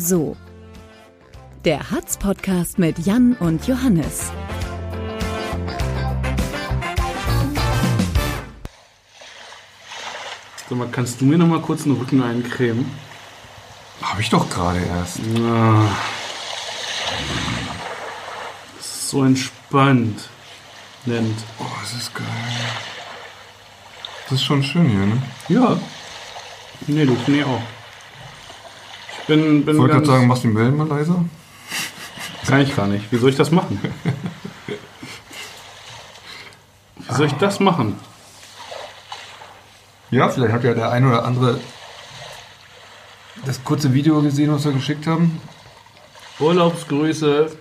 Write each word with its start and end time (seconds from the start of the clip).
So. 0.00 0.34
Der 1.66 1.90
Hatz-Podcast 1.90 2.78
mit 2.78 3.00
Jan 3.00 3.34
und 3.34 3.66
Johannes. 3.68 4.32
Sag 10.68 10.78
mal, 10.78 10.88
kannst 10.90 11.20
du 11.20 11.26
mir 11.26 11.36
noch 11.36 11.46
mal 11.46 11.60
kurz 11.60 11.82
den 11.82 11.92
Rücken 11.92 12.22
eincremen? 12.22 12.90
Habe 14.00 14.22
ich 14.22 14.30
doch 14.30 14.48
gerade 14.48 14.80
erst. 14.80 15.18
Das 18.78 18.86
ist 18.86 19.10
so 19.10 19.22
entspannt. 19.22 20.30
Nennt. 21.04 21.38
Oh, 21.58 21.66
das 21.82 21.92
ist 21.92 22.14
geil. 22.14 22.26
Das 24.24 24.38
ist 24.38 24.44
schon 24.44 24.62
schön 24.62 24.88
hier, 24.88 25.06
ne? 25.06 25.22
Ja. 25.48 25.78
Nee, 26.86 27.04
du, 27.04 27.14
nee 27.26 27.44
auch. 27.44 27.60
Ich 29.30 29.36
bin, 29.36 29.64
bin 29.64 29.76
Ich 29.76 29.80
wollte 29.80 29.94
gerade 29.94 30.06
sagen, 30.06 30.26
machst 30.26 30.42
du 30.42 30.48
den 30.48 30.56
Wellen 30.56 30.76
mal 30.76 30.88
leiser? 30.88 31.24
Kann 32.48 32.62
ich 32.62 32.74
gar 32.74 32.88
nicht. 32.88 33.12
Wie 33.12 33.16
soll 33.16 33.30
ich 33.30 33.36
das 33.36 33.52
machen? 33.52 33.80
Wie 36.96 37.14
soll 37.14 37.26
ich 37.26 37.32
das 37.34 37.60
machen? 37.60 37.94
Ja, 40.10 40.28
vielleicht 40.30 40.52
hat 40.52 40.64
ja 40.64 40.74
der 40.74 40.90
ein 40.90 41.06
oder 41.06 41.24
andere 41.24 41.60
das 43.46 43.62
kurze 43.62 43.94
Video 43.94 44.20
gesehen, 44.20 44.52
was 44.52 44.64
wir 44.64 44.72
geschickt 44.72 45.06
haben. 45.06 45.40
Urlaubsgrüße. 46.40 47.52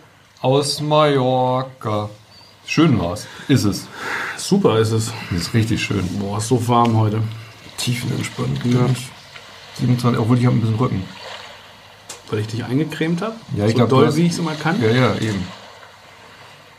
Aus 0.42 0.82
Mallorca. 0.82 2.10
Schön 2.66 3.00
war's. 3.00 3.28
Ist 3.48 3.66
es. 3.66 3.88
Super 4.38 4.80
ist 4.80 4.92
es. 4.92 5.14
Ist 5.30 5.54
richtig 5.54 5.84
schön. 5.84 6.08
Boah, 6.18 6.40
ist 6.40 6.48
so 6.48 6.68
warm 6.68 6.98
heute. 6.98 7.22
Tiefenentspannt. 7.78 8.66
Ja. 8.66 8.88
27, 9.78 10.20
obwohl 10.20 10.40
ich 10.40 10.48
habe 10.48 10.56
ein 10.56 10.62
bisschen 10.62 10.78
Rücken. 10.78 11.19
Weil 12.30 12.40
ich 12.40 12.48
dich 12.48 12.64
eingecremt 12.64 13.22
habe? 13.22 13.36
Ja, 13.56 13.66
ich 13.66 13.72
so 13.72 13.78
glaub, 13.78 13.90
doll, 13.90 14.06
hast- 14.08 14.16
wie 14.18 14.26
ich 14.26 14.34
es 14.34 14.40
immer 14.40 14.54
kann? 14.56 14.82
Ja, 14.82 14.90
ja, 14.90 15.16
eben. 15.16 15.44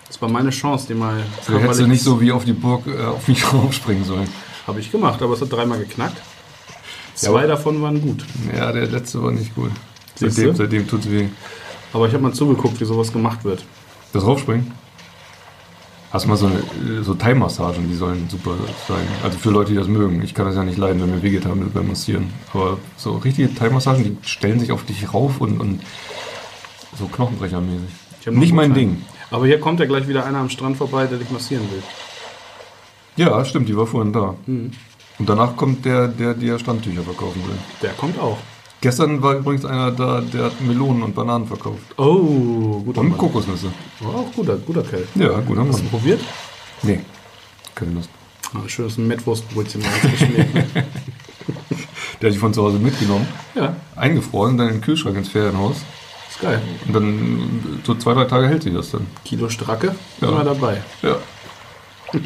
Das 0.06 0.20
war 0.23 0.29
meine 0.29 0.51
Chance, 0.51 0.87
die 0.89 0.95
mal 0.95 1.23
Du 1.47 1.59
hättest 1.59 1.81
du 1.81 1.87
nicht 1.87 2.03
so 2.03 2.20
wie 2.20 2.33
auf 2.33 2.45
die 2.45 2.53
Burg 2.53 2.87
äh, 2.87 3.05
auf 3.05 3.27
mich 3.29 3.45
raufspringen 3.53 4.05
sollen. 4.05 4.28
Habe 4.67 4.81
ich 4.81 4.91
gemacht, 4.91 5.21
aber 5.23 5.34
es 5.34 5.41
hat 5.41 5.53
dreimal 5.53 5.78
geknackt. 5.78 6.21
Zwei 7.15 7.28
aber- 7.41 7.47
davon 7.48 7.81
waren 7.83 8.01
gut. 8.01 8.25
Ja, 8.56 8.73
der 8.73 8.87
letzte 8.87 9.23
war 9.23 9.33
nicht 9.33 9.55
gut. 9.55 9.71
Seitdem, 10.17 10.55
seitdem 10.55 10.87
tut's 10.87 11.09
weh. 11.11 11.28
Aber 11.93 12.06
ich 12.06 12.12
habe 12.12 12.23
mal 12.23 12.33
zugeguckt, 12.33 12.81
wie 12.81 12.84
sowas 12.84 13.12
gemacht 13.12 13.43
wird. 13.45 13.65
Das 14.12 14.25
Raufspringen? 14.25 14.71
Hast 16.12 16.25
du 16.25 16.28
mal 16.28 16.36
so, 16.36 16.47
eine, 16.47 17.05
so 17.05 17.14
Thai-Massagen, 17.14 17.89
die 17.89 17.94
sollen 17.94 18.28
super 18.28 18.56
sein. 18.89 19.06
Also 19.22 19.39
für 19.39 19.50
Leute, 19.50 19.70
die 19.70 19.77
das 19.77 19.86
mögen. 19.86 20.22
Ich 20.22 20.34
kann 20.34 20.44
das 20.44 20.56
ja 20.56 20.64
nicht 20.64 20.77
leiden, 20.77 21.00
wenn 21.00 21.11
mir 21.11 21.22
wehgeht 21.22 21.47
haben 21.47 21.70
beim 21.72 21.86
Massieren. 21.86 22.33
Aber 22.53 22.78
so 22.97 23.12
richtige 23.19 23.55
Thai-Massagen, 23.55 24.03
die 24.03 24.16
stellen 24.27 24.58
sich 24.58 24.72
auf 24.72 24.84
dich 24.84 25.14
rauf 25.14 25.41
und, 25.41 25.61
und 25.61 25.81
so 26.98 27.06
Knochenbrechermäßig. 27.06 27.91
Nicht 28.31 28.53
mein. 28.53 28.75
Ding. 28.75 29.03
Aber 29.31 29.47
hier 29.47 29.61
kommt 29.61 29.78
ja 29.78 29.86
gleich 29.86 30.08
wieder 30.08 30.27
einer 30.27 30.38
am 30.38 30.50
Strand 30.50 30.77
vorbei, 30.77 31.06
der 31.06 31.19
dich 31.19 31.31
massieren 31.31 31.70
will. 31.70 31.83
Ja, 33.16 33.44
stimmt, 33.44 33.69
die 33.69 33.77
war 33.77 33.86
vorhin 33.86 34.12
da. 34.12 34.34
Mhm. 34.47 34.72
Und 35.19 35.28
danach 35.28 35.56
kommt 35.56 35.84
der, 35.84 36.08
der 36.08 36.34
dir 36.34 36.58
Standtücher 36.58 37.03
verkaufen 37.03 37.42
will. 37.47 37.56
Der 37.83 37.91
kommt 37.91 38.19
auch. 38.19 38.38
Gestern 38.81 39.23
war 39.23 39.34
übrigens 39.34 39.64
einer 39.67 39.91
da, 39.92 40.20
der 40.23 40.45
hat 40.45 40.61
Melonen 40.62 41.03
und 41.03 41.14
Bananen 41.14 41.47
verkauft. 41.47 41.83
Oh, 41.98 42.81
guter 42.84 43.00
Und 43.03 43.09
Mann. 43.11 43.19
Kokosnüsse. 43.19 43.70
Oh, 44.03 44.06
auch 44.20 44.33
guter, 44.34 44.56
guter 44.56 44.83
Kerl. 44.83 45.06
Ja, 45.17 45.39
guter 45.41 45.67
Hast 45.67 45.78
du 45.81 45.83
Mann. 45.83 45.91
probiert? 45.91 46.20
Nee, 46.83 47.00
keine 47.75 47.92
Lust. 47.92 48.09
Ah, 48.55 48.66
schönes 48.66 48.97
Mettwurstbrötchen 48.97 49.82
mal 49.82 50.10
geschmiert. 50.10 50.49
Der 52.21 52.28
hat 52.28 52.32
sich 52.32 52.38
von 52.38 52.53
zu 52.55 52.62
Hause 52.62 52.78
mitgenommen, 52.78 53.27
ja, 53.55 53.77
eingefroren, 53.97 54.56
dann 54.59 54.69
in 54.69 54.75
den 54.75 54.81
Kühlschrank 54.82 55.16
ins 55.16 55.28
Ferienhaus. 55.28 55.76
ist 56.28 56.41
geil. 56.41 56.60
Und 56.87 56.93
dann 56.94 57.81
so 57.84 57.94
zwei, 57.94 58.12
drei 58.15 58.25
Tage 58.25 58.49
hält 58.49 58.62
sich 58.62 58.75
das 58.75 58.91
dann. 58.91 59.06
Kilo 59.25 59.49
Stracke, 59.49 59.94
Ja. 60.21 60.28
immer 60.28 60.44
dabei. 60.44 60.82
Ja. 61.03 61.16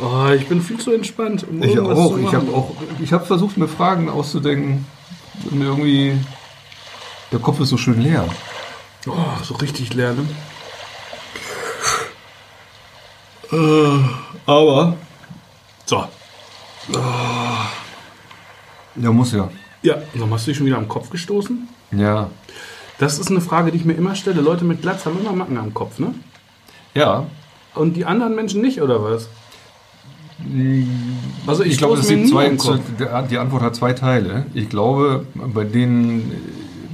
Oh, 0.00 0.28
ich 0.36 0.46
bin 0.48 0.60
viel 0.60 0.78
zu 0.78 0.92
entspannt. 0.92 1.46
Um 1.48 1.62
Ich 1.62 1.72
irgendwas 1.74 1.96
auch. 1.98 2.12
zu 2.14 2.18
Ich 2.18 2.24
machen. 2.24 2.36
habe 2.48 2.52
auch. 2.52 2.72
Ich 3.00 3.12
habe 3.12 3.24
versucht, 3.24 3.56
mir 3.56 3.68
Fragen 3.68 4.08
auszudenken. 4.10 4.84
Und 5.50 5.60
irgendwie. 5.60 6.18
Der 7.32 7.38
Kopf 7.38 7.60
ist 7.60 7.70
so 7.70 7.76
schön 7.76 8.00
leer. 8.00 8.28
Oh, 9.06 9.42
so 9.42 9.54
richtig 9.56 9.92
leer, 9.94 10.14
ne? 10.14 10.26
Äh, 13.52 13.98
Aber. 14.46 14.96
So. 15.86 16.04
Der 18.94 19.10
muss 19.10 19.32
ja. 19.32 19.50
Ja, 19.82 19.96
warum 20.14 20.32
hast 20.32 20.46
du 20.46 20.50
dich 20.50 20.58
schon 20.58 20.66
wieder 20.66 20.78
am 20.78 20.88
Kopf 20.88 21.10
gestoßen? 21.10 21.68
Ja. 21.92 22.30
Das 22.98 23.18
ist 23.18 23.30
eine 23.30 23.40
Frage, 23.40 23.70
die 23.70 23.78
ich 23.78 23.84
mir 23.84 23.94
immer 23.94 24.14
stelle. 24.14 24.40
Leute 24.40 24.64
mit 24.64 24.82
Glatz 24.82 25.04
haben 25.04 25.18
immer 25.18 25.32
Macken 25.32 25.58
am 25.58 25.74
Kopf, 25.74 25.98
ne? 25.98 26.14
Ja. 26.94 27.26
Und 27.74 27.94
die 27.94 28.04
anderen 28.04 28.34
Menschen 28.34 28.60
nicht, 28.60 28.80
oder 28.80 29.02
was? 29.02 29.28
Also 31.46 31.62
ich, 31.64 31.72
Ich 31.72 31.78
glaube, 31.78 31.96
mir 31.96 32.02
sind 32.02 32.28
zwei. 32.28 32.50
Die 33.30 33.38
Antwort 33.38 33.62
hat 33.62 33.74
zwei 33.76 33.92
Teile. 33.92 34.46
Ich 34.54 34.68
glaube, 34.68 35.26
bei 35.34 35.64
denen. 35.64 36.32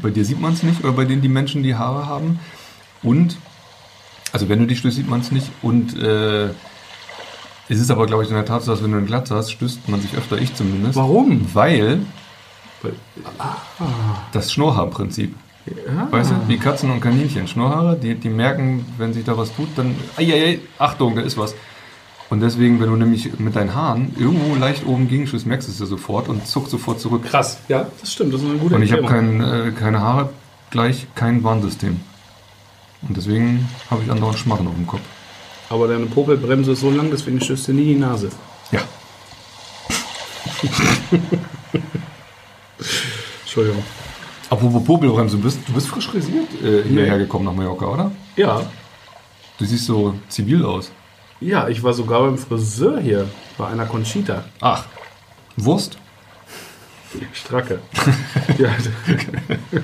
Bei 0.02 0.10
dir 0.10 0.24
sieht 0.24 0.40
man 0.40 0.54
es 0.54 0.62
nicht, 0.62 0.82
oder 0.82 0.92
bei 0.94 1.04
denen 1.04 1.20
die 1.20 1.28
Menschen 1.28 1.62
die 1.62 1.74
Haare 1.74 2.06
haben. 2.06 2.38
Und. 3.02 3.36
Also, 4.32 4.48
wenn 4.48 4.60
du 4.60 4.66
dich 4.66 4.78
stößt, 4.78 4.96
sieht 4.96 5.08
man 5.08 5.20
es 5.20 5.32
nicht. 5.32 5.50
Und. 5.62 5.96
Äh, 6.00 6.48
es 7.68 7.78
ist 7.78 7.90
aber, 7.92 8.06
glaube 8.06 8.24
ich, 8.24 8.28
in 8.30 8.34
der 8.34 8.44
Tat 8.44 8.62
so, 8.64 8.72
dass 8.72 8.82
wenn 8.82 8.90
du 8.90 8.96
einen 8.96 9.06
Glatz 9.06 9.30
hast, 9.30 9.52
stößt 9.52 9.88
man 9.88 10.00
sich 10.00 10.16
öfter, 10.16 10.38
ich 10.38 10.54
zumindest. 10.54 10.96
Warum? 10.96 11.46
Weil 11.54 12.00
Weil- 12.82 12.94
das 14.32 14.52
Schnurrhaarprinzip. 14.52 15.34
Ja. 15.66 16.08
Weißt 16.10 16.30
du, 16.30 16.34
wie 16.48 16.56
Katzen 16.56 16.90
und 16.90 17.00
Kaninchen. 17.00 17.46
Schnurrhaare, 17.46 17.96
die, 17.96 18.14
die 18.14 18.28
merken, 18.30 18.84
wenn 18.98 19.12
sich 19.12 19.24
da 19.24 19.36
was 19.36 19.54
tut, 19.54 19.68
dann, 19.76 19.94
eieiei, 20.16 20.58
Achtung, 20.78 21.14
da 21.14 21.20
ist 21.22 21.36
was. 21.38 21.54
Und 22.30 22.40
deswegen, 22.40 22.80
wenn 22.80 22.88
du 22.88 22.96
nämlich 22.96 23.38
mit 23.38 23.56
deinen 23.56 23.74
Haaren 23.74 24.14
irgendwo 24.16 24.54
leicht 24.54 24.86
oben 24.86 25.08
gegenstößt, 25.08 25.46
merkst 25.46 25.66
du 25.68 25.72
es 25.72 25.80
ja 25.80 25.86
sofort 25.86 26.28
und 26.28 26.46
zuckst 26.46 26.70
sofort 26.70 27.00
zurück. 27.00 27.24
Krass, 27.24 27.58
ja, 27.68 27.88
das 28.00 28.12
stimmt. 28.12 28.32
Das 28.32 28.40
ist 28.40 28.48
eine 28.48 28.58
gute 28.58 28.76
Und 28.76 28.82
ich 28.82 28.92
habe 28.92 29.04
kein, 29.04 29.40
äh, 29.40 29.72
keine 29.72 30.00
Haare, 30.00 30.30
gleich 30.70 31.08
kein 31.16 31.42
Warnsystem. 31.42 32.00
Und 33.02 33.16
deswegen 33.16 33.68
habe 33.90 34.02
ich 34.04 34.10
andauernd 34.10 34.38
Schmarren 34.38 34.68
auf 34.68 34.74
dem 34.74 34.86
Kopf. 34.86 35.00
Aber 35.70 35.88
deine 35.88 36.06
Popelbremse 36.06 36.72
ist 36.72 36.80
so 36.80 36.90
lang, 36.90 37.10
deswegen 37.10 37.40
stößt 37.40 37.68
dir 37.68 37.74
nie 37.74 37.94
die 37.94 37.96
Nase. 37.96 38.30
Ja. 38.70 38.80
Entschuldigung. 43.42 43.82
Apropos 44.50 44.84
Popelbremse, 44.84 45.36
du 45.36 45.42
bist, 45.42 45.58
du 45.66 45.72
bist 45.72 45.88
frisch 45.88 46.08
rasiert 46.14 46.48
äh, 46.62 46.82
hierher 46.88 47.18
gekommen 47.18 47.44
nach 47.44 47.54
Mallorca, 47.54 47.86
oder? 47.86 48.12
Ja, 48.36 48.62
Du 49.60 49.66
siehst 49.66 49.84
so 49.84 50.14
zivil 50.30 50.64
aus. 50.64 50.90
Ja, 51.40 51.68
ich 51.68 51.82
war 51.82 51.92
sogar 51.92 52.20
beim 52.22 52.38
Friseur 52.38 53.00
hier, 53.00 53.28
bei 53.58 53.66
einer 53.68 53.86
Conchita. 53.86 54.44
Ach, 54.60 54.84
Wurst? 55.56 55.98
Stracke. 57.32 57.80
die 58.56 58.66
hat, 58.68 58.78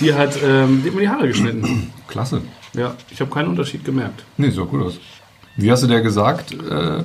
die 0.00 0.14
hat, 0.14 0.38
ähm, 0.42 0.80
die 0.82 0.88
hat 0.88 0.94
mir 0.94 1.00
die 1.02 1.08
Haare 1.08 1.28
geschnitten. 1.28 1.92
Klasse. 2.06 2.40
Ja, 2.74 2.94
ich 3.10 3.20
habe 3.20 3.30
keinen 3.30 3.48
Unterschied 3.48 3.84
gemerkt. 3.84 4.24
Nee, 4.36 4.50
sieht 4.50 4.60
auch 4.60 4.68
gut 4.68 4.82
aus. 4.82 4.98
Wie 5.56 5.70
hast 5.70 5.82
du 5.82 5.86
der 5.88 6.00
gesagt? 6.00 6.52
Äh, 6.52 7.02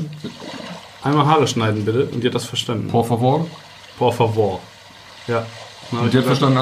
Einmal 1.03 1.25
Haare 1.25 1.47
schneiden 1.47 1.83
bitte 1.83 2.05
und 2.05 2.23
die 2.23 2.27
hat 2.27 2.35
das 2.35 2.45
verstanden. 2.45 2.87
por 2.87 3.05
favor? 3.05 3.45
Por 3.97 4.13
favor. 4.13 4.61
Ja. 5.27 5.45
Und 5.91 6.13
die 6.13 6.17
hat 6.17 6.25
gesagt, 6.25 6.39
verstanden, 6.39 6.57
äh, 6.57 6.61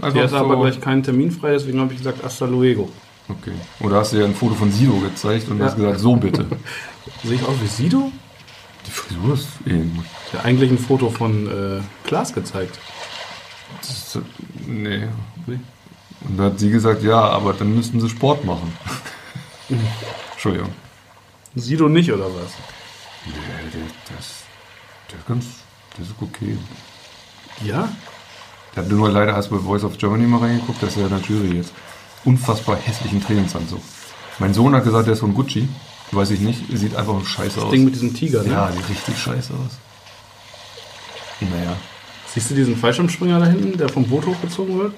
Die 0.00 0.04
einfach 0.20 0.22
hatte 0.22 0.36
aber 0.36 0.54
so- 0.56 0.60
gleich 0.60 0.80
keinen 0.80 1.02
Termin 1.02 1.30
frei, 1.30 1.52
deswegen 1.52 1.80
habe 1.80 1.92
ich 1.92 1.98
gesagt, 1.98 2.22
hasta 2.22 2.44
luego. 2.44 2.90
Okay. 3.28 3.52
Oder 3.80 3.96
hast 4.00 4.12
du 4.12 4.16
dir 4.18 4.24
ein 4.26 4.34
Foto 4.34 4.54
von 4.54 4.70
Sido 4.70 4.98
gezeigt 4.98 5.48
und 5.48 5.58
Ja. 5.58 5.66
hast 5.66 5.76
gesagt, 5.76 6.00
so 6.00 6.16
bitte. 6.16 6.46
Sehe 7.24 7.34
ich 7.36 7.42
aus 7.46 7.56
wie 7.62 7.66
Sido? 7.66 8.12
Die 8.86 8.90
Frisur 8.90 9.34
ist 9.34 9.48
eben. 9.66 10.04
Ja, 10.32 10.40
eigentlich 10.40 10.70
ein 10.70 10.78
Foto 10.78 11.08
von 11.10 11.46
äh, 11.46 11.80
Klaas 12.06 12.34
gezeigt. 12.34 12.78
Das 13.80 13.90
ist, 13.90 14.18
nee. 14.66 15.08
Und 15.46 16.36
da 16.36 16.44
hat 16.44 16.58
sie 16.58 16.70
gesagt, 16.70 17.02
ja, 17.02 17.18
aber 17.20 17.54
dann 17.54 17.74
müssten 17.74 18.00
sie 18.00 18.10
Sport 18.10 18.44
machen. 18.44 18.76
Entschuldigung. 20.32 20.70
Sido 21.54 21.88
nicht, 21.88 22.12
oder 22.12 22.26
was? 22.26 22.52
Nee, 23.26 23.32
der, 23.72 24.16
das, 24.16 24.42
der 25.10 25.18
ist 25.18 25.26
ganz, 25.26 25.44
das 25.96 26.08
ist 26.08 26.14
okay. 26.20 26.58
Ja? 27.64 27.88
Der 28.74 28.82
hat 28.84 28.90
nur 28.90 29.08
leider 29.08 29.32
erst 29.32 29.50
bei 29.50 29.56
Voice 29.58 29.84
of 29.84 29.96
Germany 29.96 30.24
mal 30.26 30.40
reingeguckt, 30.40 30.82
das 30.82 30.90
ist 30.90 30.96
ja 30.96 31.04
in 31.04 31.10
der 31.10 31.20
Jury 31.20 31.56
jetzt. 31.56 31.72
Unfassbar 32.24 32.76
hässlichen 32.76 33.22
Trainingsanzug. 33.24 33.80
Mein 34.38 34.54
Sohn 34.54 34.74
hat 34.74 34.84
gesagt, 34.84 35.06
der 35.06 35.14
ist 35.14 35.20
von 35.20 35.34
Gucci. 35.34 35.68
Weiß 36.10 36.30
ich 36.30 36.40
nicht, 36.40 36.60
sieht 36.72 36.94
einfach 36.96 37.24
scheiße 37.24 37.60
aus. 37.62 37.70
Ding 37.72 37.84
mit 37.84 37.94
diesem 37.94 38.14
Tiger, 38.14 38.42
ne? 38.42 38.50
Ja, 38.52 38.70
sieht 38.72 38.88
richtig 38.88 39.18
scheiße 39.18 39.52
aus. 39.54 39.78
Naja. 41.40 41.76
Siehst 42.32 42.50
du 42.50 42.54
diesen 42.54 42.76
Fallschirmspringer 42.76 43.38
da 43.40 43.46
hinten, 43.46 43.76
der 43.78 43.88
vom 43.88 44.04
Boot 44.04 44.26
hochgezogen 44.26 44.78
wird? 44.78 44.94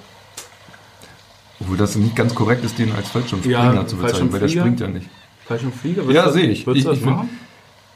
Obwohl 1.61 1.76
das 1.76 1.96
nicht 1.96 2.14
ganz 2.14 2.34
korrekt 2.34 2.64
ist, 2.64 2.78
den 2.78 2.93
als 2.94 3.08
Fallschirmspringer 3.11 3.75
Ja, 3.75 3.87
zu 3.87 3.96
bezeichnen, 3.96 4.32
weil 4.32 4.40
der 4.40 4.49
springt 4.49 4.81
ja 4.81 4.88
nicht. 4.88 5.08
Fallschirmflieger? 5.46 6.02
Ja, 6.11 6.31
sehe 6.31 6.46
ich. 6.46 6.67
Würdest 6.67 6.84
Ich- 6.87 6.90
das 6.90 6.99
ich 6.99 7.05
machen? 7.05 7.31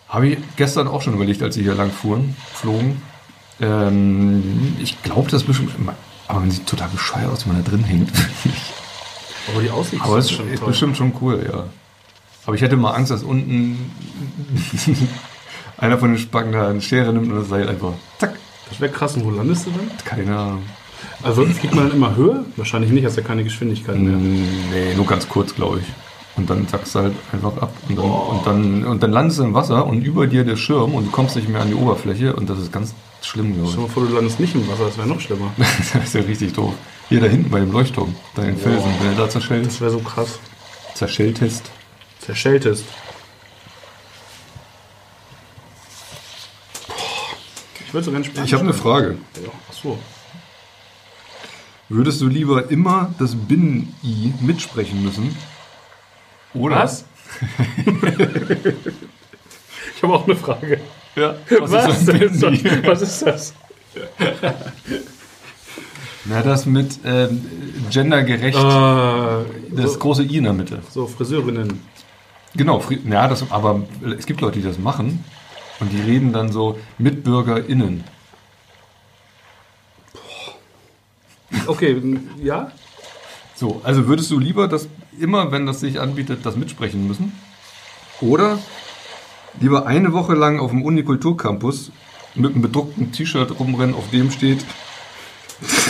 Habe 0.08 0.28
ich 0.28 0.38
gestern 0.56 0.88
auch 0.88 1.02
schon 1.02 1.14
überlegt, 1.14 1.42
als 1.42 1.54
sie 1.54 1.62
hier 1.62 1.74
lang 1.74 1.90
fuhren, 1.90 2.34
flogen. 2.54 3.00
Ähm, 3.60 4.76
ich 4.80 5.00
glaube, 5.02 5.30
das 5.30 5.42
ist 5.42 5.46
bestimmt. 5.46 5.72
Aber 6.26 6.40
man 6.40 6.50
sieht 6.50 6.66
total 6.66 6.88
bescheuert 6.88 7.30
aus, 7.30 7.46
wenn 7.46 7.54
man 7.54 7.62
da 7.64 7.70
drin 7.70 7.84
hängt. 7.84 8.10
Aber 9.52 9.62
die 9.62 9.70
Aussicht 9.70 10.02
Aber 10.02 10.18
ist, 10.18 10.30
ist 10.30 10.64
bestimmt 10.64 10.96
schon 10.96 11.12
cool, 11.20 11.46
ja. 11.50 11.64
Aber 12.46 12.54
ich 12.56 12.62
hätte 12.62 12.76
mal 12.76 12.92
Angst, 12.92 13.10
dass 13.10 13.22
unten 13.22 13.92
einer 15.76 15.98
von 15.98 16.12
den 16.12 16.18
Spacken 16.18 16.52
da 16.52 16.68
eine 16.68 16.80
Schere 16.80 17.12
nimmt 17.12 17.30
und 17.30 17.38
das 17.38 17.48
Seil 17.48 17.68
einfach 17.68 17.92
zack. 18.18 18.34
Das 18.68 18.80
wäre 18.80 18.92
krass. 18.92 19.16
Und 19.16 19.24
wo 19.24 19.30
landest 19.30 19.66
du 19.66 19.70
dann? 19.70 19.90
Keine 20.04 20.36
Ahnung. 20.36 20.62
Also 21.22 21.44
fliegt 21.46 21.74
man 21.74 21.88
dann 21.88 21.96
immer 21.96 22.16
höher? 22.16 22.44
Wahrscheinlich 22.56 22.90
nicht, 22.90 23.04
hast 23.04 23.16
ja 23.16 23.22
keine 23.22 23.44
Geschwindigkeit 23.44 23.96
mehr. 23.96 24.16
Nee, 24.16 24.94
nur 24.94 25.06
ganz 25.06 25.28
kurz, 25.28 25.54
glaube 25.54 25.80
ich. 25.80 25.86
Und 26.40 26.48
dann 26.48 26.66
sackst 26.66 26.94
du 26.94 27.00
halt 27.00 27.12
einfach 27.32 27.54
ab. 27.58 27.70
Und 27.86 27.98
dann, 27.98 28.06
und, 28.10 28.46
dann, 28.46 28.84
und 28.86 29.02
dann 29.02 29.12
landest 29.12 29.40
du 29.40 29.44
im 29.44 29.52
Wasser 29.52 29.84
und 29.86 30.00
über 30.02 30.26
dir 30.26 30.42
der 30.42 30.56
Schirm 30.56 30.94
und 30.94 31.04
du 31.04 31.10
kommst 31.10 31.36
nicht 31.36 31.50
mehr 31.50 31.60
an 31.60 31.68
die 31.68 31.74
Oberfläche 31.74 32.34
und 32.34 32.48
das 32.48 32.58
ist 32.58 32.72
ganz 32.72 32.94
schlimm, 33.20 33.52
glaube 33.52 33.68
Stell 33.68 33.82
dir 33.82 33.86
mal 33.88 33.92
vor, 33.92 34.06
du 34.06 34.14
landest 34.14 34.40
nicht 34.40 34.54
im 34.54 34.66
Wasser, 34.66 34.86
das 34.86 34.96
wäre 34.96 35.06
noch 35.06 35.20
schlimmer. 35.20 35.52
ich. 35.58 35.64
das 35.92 36.04
ist 36.04 36.14
ja 36.14 36.22
richtig 36.22 36.54
doof. 36.54 36.72
Hier 37.10 37.20
da 37.20 37.26
hinten 37.26 37.50
bei 37.50 37.60
dem 37.60 37.70
Leuchtturm, 37.72 38.14
da 38.36 38.42
in 38.44 38.56
Felsen, 38.56 38.90
wenn 39.00 39.08
er 39.12 39.18
da 39.18 39.28
zerschellt, 39.28 39.66
Das 39.66 39.80
wäre 39.82 39.90
so 39.90 39.98
krass. 39.98 40.38
zerschelltest. 40.94 41.70
Zerschelltest. 42.20 42.86
Ich 47.86 47.92
würde 47.92 48.04
so 48.06 48.10
gerne 48.12 48.24
Spanisch 48.24 48.46
Ich 48.48 48.54
habe 48.54 48.62
eine 48.64 48.72
Frage. 48.72 49.18
Ja, 49.42 49.50
Achso. 49.68 49.98
Würdest 51.90 52.20
du 52.22 52.28
lieber 52.28 52.70
immer 52.70 53.12
das 53.18 53.34
Binnen-I 53.34 54.32
mitsprechen 54.40 55.04
müssen? 55.04 55.36
Oder? 56.54 56.76
Was? 56.76 57.04
Ich 59.96 60.02
habe 60.02 60.14
auch 60.14 60.24
eine 60.26 60.34
Frage. 60.36 60.80
Ja. 61.14 61.34
Was, 61.60 61.98
ist 61.98 62.08
das 62.08 62.20
ist 62.20 62.42
das? 62.42 62.84
Was 62.86 63.02
ist 63.02 63.22
das? 63.26 63.54
Na, 66.24 66.40
das 66.42 66.64
mit 66.64 66.98
ähm, 67.04 67.44
gendergerecht, 67.90 68.56
Äh, 68.56 69.74
das 69.76 69.92
so, 69.94 69.98
große 69.98 70.22
I 70.22 70.38
in 70.38 70.44
der 70.44 70.52
Mitte. 70.54 70.80
so 70.90 71.06
Friseurinnen. 71.06 71.82
Genau, 72.54 72.78
Fri- 72.80 73.00
ja, 73.10 73.28
das, 73.28 73.44
aber 73.50 73.82
es 74.18 74.24
gibt 74.26 74.40
Leute, 74.40 74.58
die 74.60 74.64
das 74.66 74.78
machen 74.78 75.22
und 75.80 75.92
die 75.92 76.00
reden 76.00 76.32
dann 76.32 76.50
so 76.50 76.78
MitbürgerInnen. 76.98 78.04
Okay, 81.66 82.00
ja? 82.42 82.70
So, 83.60 83.80
also 83.84 84.08
würdest 84.08 84.30
du 84.30 84.38
lieber, 84.38 84.68
dass 84.68 84.88
immer, 85.18 85.52
wenn 85.52 85.66
das 85.66 85.80
sich 85.80 86.00
anbietet, 86.00 86.46
das 86.46 86.56
mitsprechen 86.56 87.06
müssen? 87.06 87.38
Oder 88.22 88.58
lieber 89.60 89.84
eine 89.84 90.14
Woche 90.14 90.32
lang 90.32 90.60
auf 90.60 90.70
dem 90.70 90.82
Unikulturcampus 90.82 91.92
mit 92.34 92.52
einem 92.52 92.62
bedruckten 92.62 93.12
T-Shirt 93.12 93.60
rumrennen, 93.60 93.94
auf 93.94 94.08
dem 94.08 94.30
steht 94.30 94.64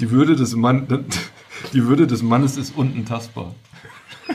die 0.00 0.10
Würde 0.10 0.36
des 0.36 0.54
Mann, 0.54 0.86
die 1.72 1.86
Würde 1.86 2.06
des 2.06 2.20
Mannes 2.20 2.58
ist 2.58 2.76
unten 2.76 3.06
tastbar. 3.06 3.54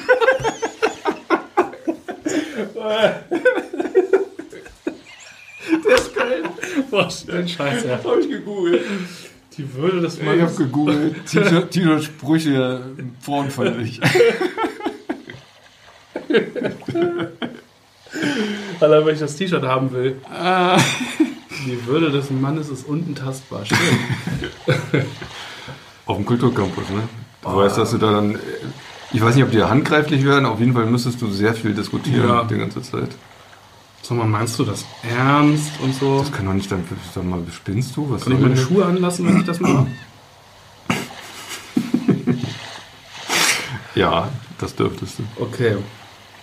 Boah, 6.90 7.10
den 7.28 7.48
Scheiß, 7.48 7.84
ja. 7.84 8.04
Habe 8.04 8.22
ich 8.22 8.30
gegoogelt. 8.30 8.82
Die 9.58 9.74
Würde 9.76 10.02
des 10.02 10.16
Ich 10.18 10.26
habe 10.26 10.38
Mannes. 10.38 10.58
gegoogelt. 10.58 11.26
T-Shirt- 11.32 11.72
T-Shirt-Sprüche 11.72 12.82
frauenfeindlich. 13.22 14.02
Allein, 18.80 19.06
weil 19.06 19.14
ich 19.14 19.20
das 19.20 19.36
T-Shirt 19.36 19.64
haben 19.64 19.92
will. 19.92 20.18
Die 21.66 21.86
Würde 21.88 22.12
des 22.12 22.30
Mannes 22.30 22.70
ist 22.70 22.88
unten 22.88 23.16
tastbar. 23.16 23.66
Stimmt. 23.66 23.82
Auf 26.06 26.18
dem 26.18 26.26
Kulturcampus, 26.26 26.90
ne? 26.90 27.04
Du 27.42 27.56
weißt, 27.56 27.78
dass 27.78 27.92
du 27.92 27.98
da 27.98 28.12
dann. 28.12 28.38
Ich 29.12 29.22
weiß 29.22 29.36
nicht, 29.36 29.44
ob 29.46 29.52
die 29.52 29.62
handgreiflich 29.64 30.26
werden, 30.26 30.46
auf 30.46 30.60
jeden 30.60 30.74
Fall 30.74 30.86
müsstest 30.88 31.22
du 31.22 31.28
sehr 31.32 31.54
viel 31.54 31.74
diskutieren 31.74 32.28
Ja. 32.28 32.44
die 32.44 32.58
ganze 32.58 32.82
Zeit. 32.82 33.10
Sag 34.08 34.18
mal, 34.20 34.28
meinst 34.28 34.60
du 34.60 34.64
das 34.66 34.86
ernst 35.02 35.72
und 35.82 35.96
so? 35.96 36.20
Das 36.20 36.32
kann 36.32 36.46
doch 36.46 36.54
nicht 36.54 36.72
dann. 36.72 36.84
Sag 37.14 37.24
mal, 37.24 37.42
spinnst 37.52 37.96
du? 37.96 38.08
Was 38.12 38.24
Kann 38.24 38.34
ich 38.34 38.40
meine 38.40 38.54
denn- 38.54 38.64
Schuhe 38.64 38.86
anlassen, 38.86 39.26
wenn 39.28 39.40
ich 39.40 39.46
das 39.46 39.60
mache? 39.60 39.88
Ja, 43.96 44.28
das 44.60 44.76
dürftest 44.76 45.20
du. 45.20 45.24
Okay. 45.42 45.76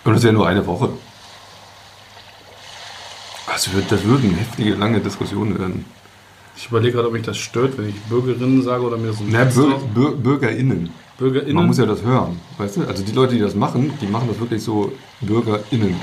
Und 0.03 0.13
das 0.13 0.17
ist 0.17 0.23
ja 0.25 0.31
nur 0.31 0.47
eine 0.47 0.65
Woche. 0.65 0.89
Das 3.47 3.71
wird, 3.71 3.91
das 3.91 4.03
würden 4.05 4.33
heftige, 4.33 4.73
lange 4.73 4.99
Diskussionen 4.99 5.59
werden. 5.59 5.85
Ich 6.57 6.65
überlege 6.67 6.93
gerade, 6.93 7.07
ob 7.09 7.13
mich 7.13 7.21
das 7.21 7.37
stört, 7.37 7.77
wenn 7.77 7.89
ich 7.89 7.95
Bürgerinnen 8.09 8.63
sage 8.63 8.81
oder 8.83 8.97
mir 8.97 9.13
so 9.13 9.23
ein 9.23 9.29
Na, 9.31 9.43
Bür 9.45 9.77
Bür 9.93 10.11
BürgerInnen. 10.15 10.89
BürgerInnen. 11.19 11.53
Man 11.53 11.67
muss 11.67 11.77
ja 11.77 11.85
das 11.85 12.01
hören, 12.01 12.39
weißt 12.57 12.77
du? 12.77 12.87
Also 12.87 13.03
die 13.03 13.11
Leute, 13.11 13.35
die 13.35 13.41
das 13.41 13.53
machen, 13.53 13.93
die 14.01 14.07
machen 14.07 14.27
das 14.29 14.39
wirklich 14.39 14.63
so 14.63 14.91
BürgerInnen. 15.21 15.95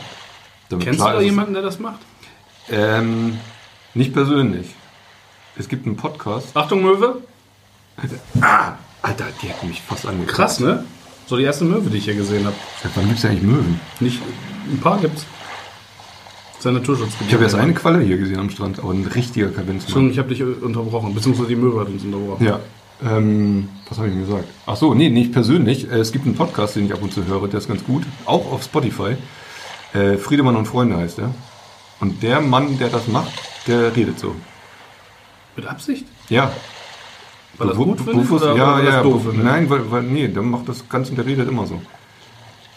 Damit 0.71 0.85
Kennst 0.87 1.01
du 1.01 1.05
klar 1.05 1.15
da 1.15 1.21
ist, 1.21 1.27
jemanden, 1.27 1.53
der 1.53 1.63
das 1.63 1.79
macht? 1.79 2.01
Ähm, 2.71 3.39
nicht 3.95 4.13
persönlich. 4.15 4.69
Es 5.57 5.69
gibt 5.69 5.85
einen 5.87 5.97
Podcast. 5.97 6.57
Achtung, 6.57 6.83
Möwe. 6.83 7.23
Alter, 9.03 9.27
die 9.43 9.49
hat 9.51 9.63
mich 9.65 9.83
fast 9.83 10.07
angeguckt. 10.07 10.33
Krass, 10.33 10.61
ne? 10.61 10.85
So 11.27 11.37
die 11.37 11.43
erste 11.43 11.65
Möwe, 11.65 11.91
die 11.91 11.99
ich 11.99 12.05
hier 12.05 12.15
gesehen 12.15 12.47
habe. 12.47 12.57
Wann 12.95 13.07
gibt 13.07 13.19
es 13.19 13.25
eigentlich 13.25 13.43
Möwen? 13.43 13.81
Nicht, 14.01 14.21
ein 14.71 14.81
paar 14.81 14.99
gibt's. 14.99 15.27
Sein 16.61 16.75
Naturschutzgebiet. 16.75 17.29
Ich 17.29 17.35
habe 17.35 17.45
jetzt 17.45 17.55
eine 17.55 17.73
Qualle 17.75 18.01
hier 18.01 18.19
gesehen 18.19 18.39
am 18.39 18.51
Strand, 18.51 18.79
aber 18.79 18.91
ein 18.93 19.05
richtiger 19.07 19.49
Kavenzmann. 19.49 19.81
Entschuldigung, 19.81 20.11
ich 20.13 20.19
habe 20.19 20.29
dich 20.29 20.43
unterbrochen, 20.63 21.15
beziehungsweise 21.15 21.49
die 21.49 21.57
Möwe 21.57 21.81
hat 21.81 21.89
uns 21.89 22.05
unterbrochen. 22.05 22.45
Ja. 22.47 22.61
Ähm, 23.03 23.69
was 23.89 23.97
habe 23.99 24.09
ich 24.09 24.15
denn 24.15 24.27
gesagt? 24.27 24.45
Ach 24.67 24.77
so, 24.77 24.93
nee, 24.93 25.09
nicht 25.09 25.33
persönlich. 25.33 25.91
Äh, 25.91 25.97
Es 26.01 26.13
gibt 26.13 26.27
einen 26.27 26.35
Podcast, 26.35 26.77
den 26.77 26.85
ich 26.87 26.93
ab 26.93 27.01
und 27.03 27.13
zu 27.13 27.25
höre, 27.25 27.49
der 27.49 27.59
ist 27.59 27.69
ganz 27.69 27.83
gut. 27.85 28.03
Auch 28.27 28.53
auf 28.53 28.63
Spotify. 28.63 29.17
Äh, 29.93 30.17
Friedemann 30.19 30.57
und 30.57 30.67
Freunde 30.67 30.97
heißt 30.97 31.19
der. 31.19 31.35
Und 32.01 32.23
der 32.23 32.41
Mann, 32.41 32.79
der 32.79 32.89
das 32.89 33.09
macht, 33.09 33.33
der 33.67 33.95
redet 33.95 34.19
so. 34.19 34.35
Mit 35.57 35.67
Absicht? 35.67 36.07
Ja. 36.29 36.53
Weil 37.59 37.69
das 37.69 37.77
gut 37.77 37.99
findet 37.99 38.15
bewusst- 38.15 38.45
oder, 38.45 38.57
ja, 38.57 38.65
oder 38.65 38.77
weil 38.77 38.85
ja, 38.85 38.91
das 38.93 39.03
doof 39.03 39.23
findet? 39.23 39.45
Nein, 39.45 39.69
weil, 39.69 39.91
weil, 39.91 40.03
nee, 40.03 40.29
der 40.29 40.43
macht 40.43 40.69
das 40.69 40.89
ganz 40.89 41.11
und 41.11 41.17
der 41.17 41.27
redet 41.27 41.49
immer 41.49 41.67
so. 41.67 41.81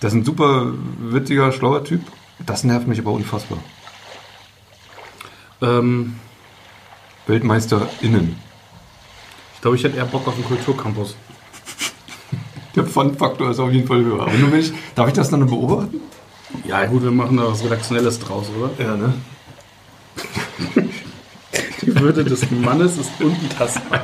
Das 0.02 0.12
ist 0.12 0.20
ein 0.20 0.26
super 0.26 0.74
witziger, 1.00 1.52
schlauer 1.52 1.84
Typ. 1.84 2.02
Das 2.46 2.64
nervt 2.64 2.88
mich 2.88 3.00
aber 3.00 3.12
unfassbar. 3.12 3.60
Ähm, 5.62 6.18
WeltmeisterInnen. 7.28 8.36
ich 9.56 9.62
glaube, 9.62 9.78
ich 9.78 9.84
hätte 9.84 9.96
eher 9.96 10.06
Bock 10.06 10.28
auf 10.28 10.36
einen 10.36 10.44
Kulturcampus. 10.44 11.16
Der 12.76 12.86
Fun-Faktor 12.86 13.52
ist 13.52 13.60
auf 13.60 13.72
jeden 13.72 13.88
Fall 13.88 14.04
höher. 14.04 14.24
Aber 14.24 14.34
nur 14.34 14.52
wenn 14.52 14.60
ich, 14.60 14.74
darf 14.96 15.08
ich 15.08 15.14
das 15.14 15.30
dann 15.30 15.46
beobachten? 15.46 16.02
Ja, 16.66 16.86
gut, 16.86 17.04
wir 17.04 17.12
machen 17.12 17.38
da 17.38 17.48
was 17.48 17.64
Redaktionelles 17.64 18.20
draus, 18.20 18.48
oder? 18.58 18.72
Ja, 18.84 18.96
ne? 18.96 19.14
Die 21.82 22.00
Würde 22.00 22.24
des 22.24 22.50
Mannes 22.52 22.98
ist 22.98 23.12
unbetastbar. 23.20 24.02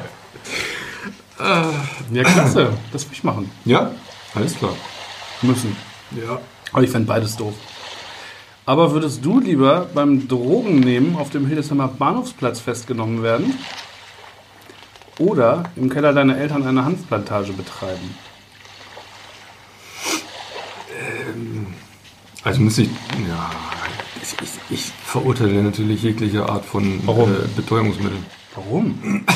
Ja, 2.12 2.24
klasse. 2.24 2.74
Das 2.92 3.06
will 3.06 3.14
ich 3.14 3.24
machen. 3.24 3.50
Ja, 3.66 3.92
alles 4.36 4.56
klar. 4.56 4.74
Müssen. 5.42 5.76
Ja. 6.12 6.40
Aber 6.74 6.84
ich 6.84 6.90
fände 6.90 7.08
beides 7.08 7.38
doof. 7.38 7.54
Aber 8.66 8.92
würdest 8.92 9.24
du 9.24 9.40
lieber 9.40 9.88
beim 9.94 10.28
Drogennehmen 10.28 11.16
auf 11.16 11.30
dem 11.30 11.48
Hildesheimer 11.48 11.88
Bahnhofsplatz 11.88 12.60
festgenommen 12.60 13.24
werden? 13.24 13.54
Oder 15.18 15.64
im 15.76 15.90
Keller 15.90 16.14
deiner 16.14 16.38
Eltern 16.38 16.66
eine 16.66 16.86
Hanfplantage 16.86 17.54
betreiben? 17.54 18.16
Also 22.44 22.62
müsste 22.62 22.84
ich, 22.84 22.90
ja, 23.28 23.52
ich, 24.22 24.34
ich, 24.42 24.50
ich 24.70 24.82
verurteile 25.04 25.62
natürlich 25.62 26.04
jegliche 26.04 26.48
Art 26.48 26.64
von 26.64 27.06
Warum? 27.06 27.34
Äh, 27.34 27.48
Betäubungsmitteln. 27.56 28.26
Warum? 28.56 29.26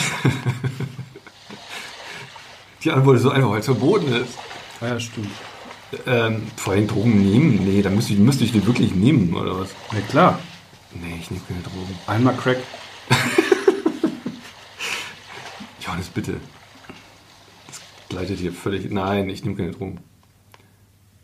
Die 2.83 2.91
Antwort 2.91 3.17
ist 3.17 3.23
so 3.23 3.29
einfach, 3.29 3.49
weil 3.49 3.59
es 3.59 3.65
verboten 3.65 4.11
ist. 4.13 4.37
Ah 4.81 4.87
ja, 4.87 4.99
stimmt. 4.99 5.29
Ähm, 6.05 6.43
vor 6.55 6.73
allem 6.73 6.87
Drogen 6.87 7.21
nehmen? 7.21 7.63
Nee, 7.63 7.81
da 7.81 7.89
müsste 7.89 8.13
ich, 8.13 8.19
müsste 8.19 8.43
ich 8.43 8.51
die 8.51 8.65
wirklich 8.65 8.93
nehmen, 8.95 9.33
oder 9.33 9.59
was? 9.59 9.69
Ja 9.93 9.99
klar. 10.09 10.39
Nee, 10.93 11.17
ich 11.19 11.29
nehme 11.29 11.43
keine 11.47 11.61
Drogen. 11.61 11.95
Einmal 12.07 12.35
Crack. 12.35 12.57
Johannes, 15.85 16.09
bitte. 16.09 16.39
Das 17.67 17.81
gleitet 18.09 18.39
hier 18.39 18.53
völlig. 18.53 18.89
Nein, 18.91 19.29
ich 19.29 19.43
nehme 19.43 19.55
keine 19.55 19.71
Drogen. 19.71 19.99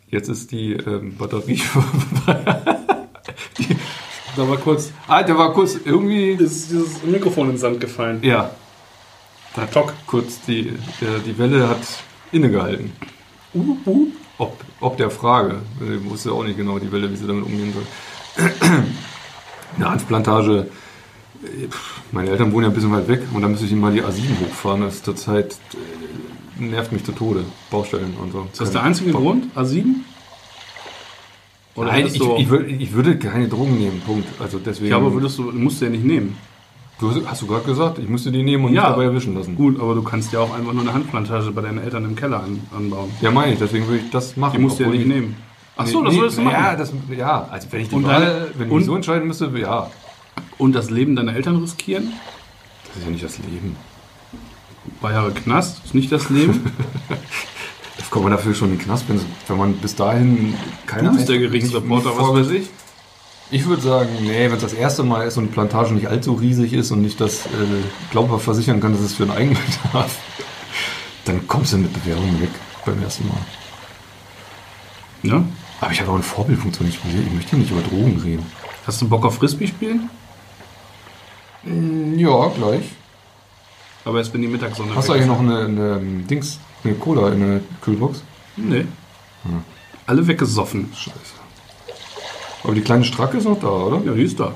Jetzt 0.10 0.30
ist 0.30 0.52
die 0.52 0.74
ähm, 0.74 1.16
Batterie. 1.18 1.62
Da 4.36 4.48
war 4.48 4.58
kurz 4.58 4.94
ah, 5.08 5.22
der 5.22 5.38
war 5.38 5.54
kurz 5.54 5.76
irgendwie. 5.84 6.32
ist 6.32 6.72
dieses 6.72 7.04
Mikrofon 7.04 7.50
ins 7.50 7.60
Sand 7.60 7.82
gefallen. 7.82 8.20
Ja. 8.22 8.52
Da 9.54 9.64
hat 9.64 9.74
Tock. 9.74 9.94
kurz 10.08 10.40
die, 10.48 10.72
der, 11.02 11.20
die 11.20 11.38
Welle 11.38 11.68
hat 11.68 11.82
innegehalten. 12.32 12.94
Uh, 13.54 13.76
uh. 13.86 14.08
Ob, 14.38 14.64
ob 14.80 14.96
der 14.96 15.10
Frage. 15.10 15.56
Ich 15.82 16.10
wusste 16.10 16.32
auch 16.32 16.44
nicht 16.44 16.56
genau 16.56 16.80
die 16.80 16.90
Welle, 16.90 17.12
wie 17.12 17.18
sie 17.18 17.28
damit 17.28 17.46
umgehen 17.46 17.74
soll. 17.74 18.46
Eine 19.76 19.90
Hanfplantage 19.90 20.68
Meine 22.12 22.30
Eltern 22.30 22.54
wohnen 22.54 22.64
ja 22.64 22.70
ein 22.70 22.74
bisschen 22.74 22.94
weit 22.94 23.08
weg 23.10 23.22
und 23.34 23.42
dann 23.42 23.52
müsste 23.52 23.66
ich 23.66 23.74
mal 23.74 23.92
die 23.92 24.04
A7 24.04 24.40
hochfahren. 24.40 24.82
Das 24.82 24.96
ist 24.96 25.06
zurzeit 25.06 25.58
äh, 25.74 25.99
nervt 26.60 26.92
mich 26.92 27.04
zu 27.04 27.12
Tode. 27.12 27.44
Baustellen 27.72 28.14
und 28.22 28.32
so. 28.32 28.48
Ist 28.52 28.62
das 28.62 28.72
der 28.72 28.84
einzige 28.84 29.12
Grund? 29.12 29.46
A7? 29.56 29.84
Oder 31.76 31.92
Nein, 31.92 32.08
ich, 32.08 32.18
du- 32.20 32.36
ich, 32.38 32.50
würd, 32.50 32.68
ich 32.70 32.94
würde 32.94 33.18
keine 33.18 33.48
Drogen 33.48 33.78
nehmen, 33.78 34.02
Punkt. 34.06 34.28
Also 34.42 34.60
deswegen. 34.60 34.92
ja, 34.92 34.98
aber 34.98 35.14
würdest 35.14 35.38
du, 35.38 35.44
musst 35.52 35.80
du 35.82 35.86
ja 35.86 35.92
nicht 35.92 36.04
nehmen. 36.04 36.36
du 37.00 37.10
hast, 37.12 37.22
hast 37.26 37.42
du 37.42 37.48
gerade 37.48 37.64
gesagt, 37.64 38.00
ich 38.00 38.10
müsste 38.10 38.32
die 38.32 38.44
nehmen 38.44 38.66
und 38.66 38.74
Ja. 38.74 38.82
mich 38.82 38.90
dabei 38.92 39.04
erwischen 39.06 39.36
lassen. 39.36 39.56
Gut, 39.56 39.80
aber 39.80 39.96
du 39.96 40.04
kannst 40.04 40.34
ja 40.34 40.40
auch 40.42 40.54
einfach 40.54 40.74
nur 40.74 40.82
eine 40.82 40.94
Handplantage 40.94 41.52
bei 41.52 41.62
deinen 41.62 41.78
Eltern 41.82 42.04
im 42.06 42.16
Keller 42.16 42.44
an, 42.44 42.60
anbauen. 42.76 43.12
Ja, 43.22 43.32
meine 43.32 43.54
ich, 43.54 43.60
deswegen 43.60 43.88
würde 43.88 44.04
ich 44.04 44.10
das 44.12 44.36
machen. 44.36 44.58
Die 44.58 44.62
musst 44.64 44.80
du 44.80 44.84
ja 44.84 44.90
nicht 44.90 45.02
ich- 45.02 45.08
nehmen. 45.08 45.36
Ach 45.78 45.88
so, 45.88 46.02
Nee, 46.02 46.08
das 46.10 46.16
würdest 46.18 46.38
du 46.40 46.42
machen. 46.42 46.54
Ja, 46.62 46.76
das, 46.76 46.94
ja, 47.16 47.48
also 47.50 47.68
wenn 47.72 47.82
ich 47.82 47.88
die 47.90 48.04
Wahl, 48.04 48.52
wenn 48.58 48.68
ich 48.68 48.74
mich 48.74 48.86
so 48.86 48.96
entscheiden 48.96 49.28
müsste, 49.28 49.50
ja. 49.58 49.90
Und 50.58 50.74
das 50.76 50.90
Leben 50.90 51.16
deiner 51.16 51.34
Eltern 51.34 51.56
riskieren? 51.56 52.12
Das 52.88 52.98
ist 52.98 53.06
ja 53.06 53.12
nicht 53.12 53.24
das 53.24 53.38
Leben. 53.38 53.78
Ein 54.86 54.98
paar 55.02 55.12
Jahre 55.12 55.32
Knast 55.32 55.84
ist 55.86 55.94
nicht 55.94 56.12
das 56.12 56.30
Leben. 56.30 56.72
Das 57.98 58.10
kommt 58.10 58.24
man 58.24 58.32
dafür 58.32 58.56
schon 58.56 58.72
in 58.72 58.78
den 58.78 58.84
Knast, 58.84 59.06
wenn, 59.08 59.58
man 59.58 59.74
bis 59.74 59.94
dahin 59.94 60.56
keine 60.86 61.10
Du 61.10 61.16
bist 61.18 61.28
der 61.28 61.38
Gerichtsreporter, 61.38 62.18
was 62.18 62.34
weiß 62.34 62.50
ich. 62.52 62.70
Ich 63.52 63.66
würde 63.66 63.82
sagen, 63.82 64.10
nee, 64.22 64.46
wenn 64.46 64.54
es 64.54 64.62
das 64.62 64.74
erste 64.74 65.04
Mal 65.04 65.28
ist 65.28 65.38
und 65.38 65.48
die 65.48 65.52
Plantage 65.52 65.94
nicht 65.94 66.08
allzu 66.08 66.34
riesig 66.34 66.74
ist 66.74 66.92
und 66.92 67.02
nicht 67.02 67.20
das 67.20 67.46
äh, 67.48 67.50
glaubhaft 68.12 68.46
versichern 68.46 68.80
kann, 68.80 68.94
dass 68.94 69.02
es 69.02 69.16
für 69.16 69.24
einen 69.24 69.32
Eigenbedarf, 69.32 70.16
dann 71.26 71.48
kommst 71.48 71.74
du 71.74 71.78
mit 71.78 71.94
Bewährung 71.94 72.42
weg 72.42 72.52
beim 72.86 73.04
ersten 73.04 73.28
Mal. 73.28 73.38
Ja? 75.24 75.44
Aber 75.82 75.92
ich 75.92 76.00
habe 76.00 76.12
auch 76.12 76.16
eine 76.16 76.24
Vorbildfunktion. 76.24 76.88
Ich, 76.88 76.96
ich 76.96 77.34
möchte 77.34 77.52
hier 77.52 77.60
nicht 77.60 77.72
über 77.72 77.82
Drogen 77.82 78.22
reden. 78.24 78.46
Hast 78.88 79.02
du 79.02 79.08
Bock 79.08 79.26
auf 79.26 79.36
Frisbee 79.36 79.68
spielen? 79.68 80.10
Ja, 82.18 82.48
gleich. 82.50 82.84
Aber 84.10 84.18
erst 84.18 84.34
wenn 84.34 84.42
die 84.42 84.48
Mittagssonne 84.48 84.96
Hast 84.96 85.08
du 85.08 85.14
eigentlich 85.14 85.28
noch 85.28 85.40
eine, 85.40 85.66
eine 85.66 85.98
ähm, 85.98 86.26
Dings, 86.26 86.60
eine 86.84 86.96
Cola 86.96 87.32
in 87.32 87.40
der 87.42 87.60
Kühlbox? 87.80 88.24
Nee. 88.58 88.86
Alle 90.08 90.26
weggesoffen. 90.26 90.92
Scheiße. 90.96 91.14
Aber 92.64 92.74
die 92.74 92.82
kleine 92.82 93.06
Stracke 93.06 93.38
ist 93.38 93.44
noch 93.44 93.60
da, 93.60 93.68
oder? 93.68 94.04
Ja, 94.04 94.14
die 94.14 94.24
ist 94.24 94.40
da. 94.40 94.56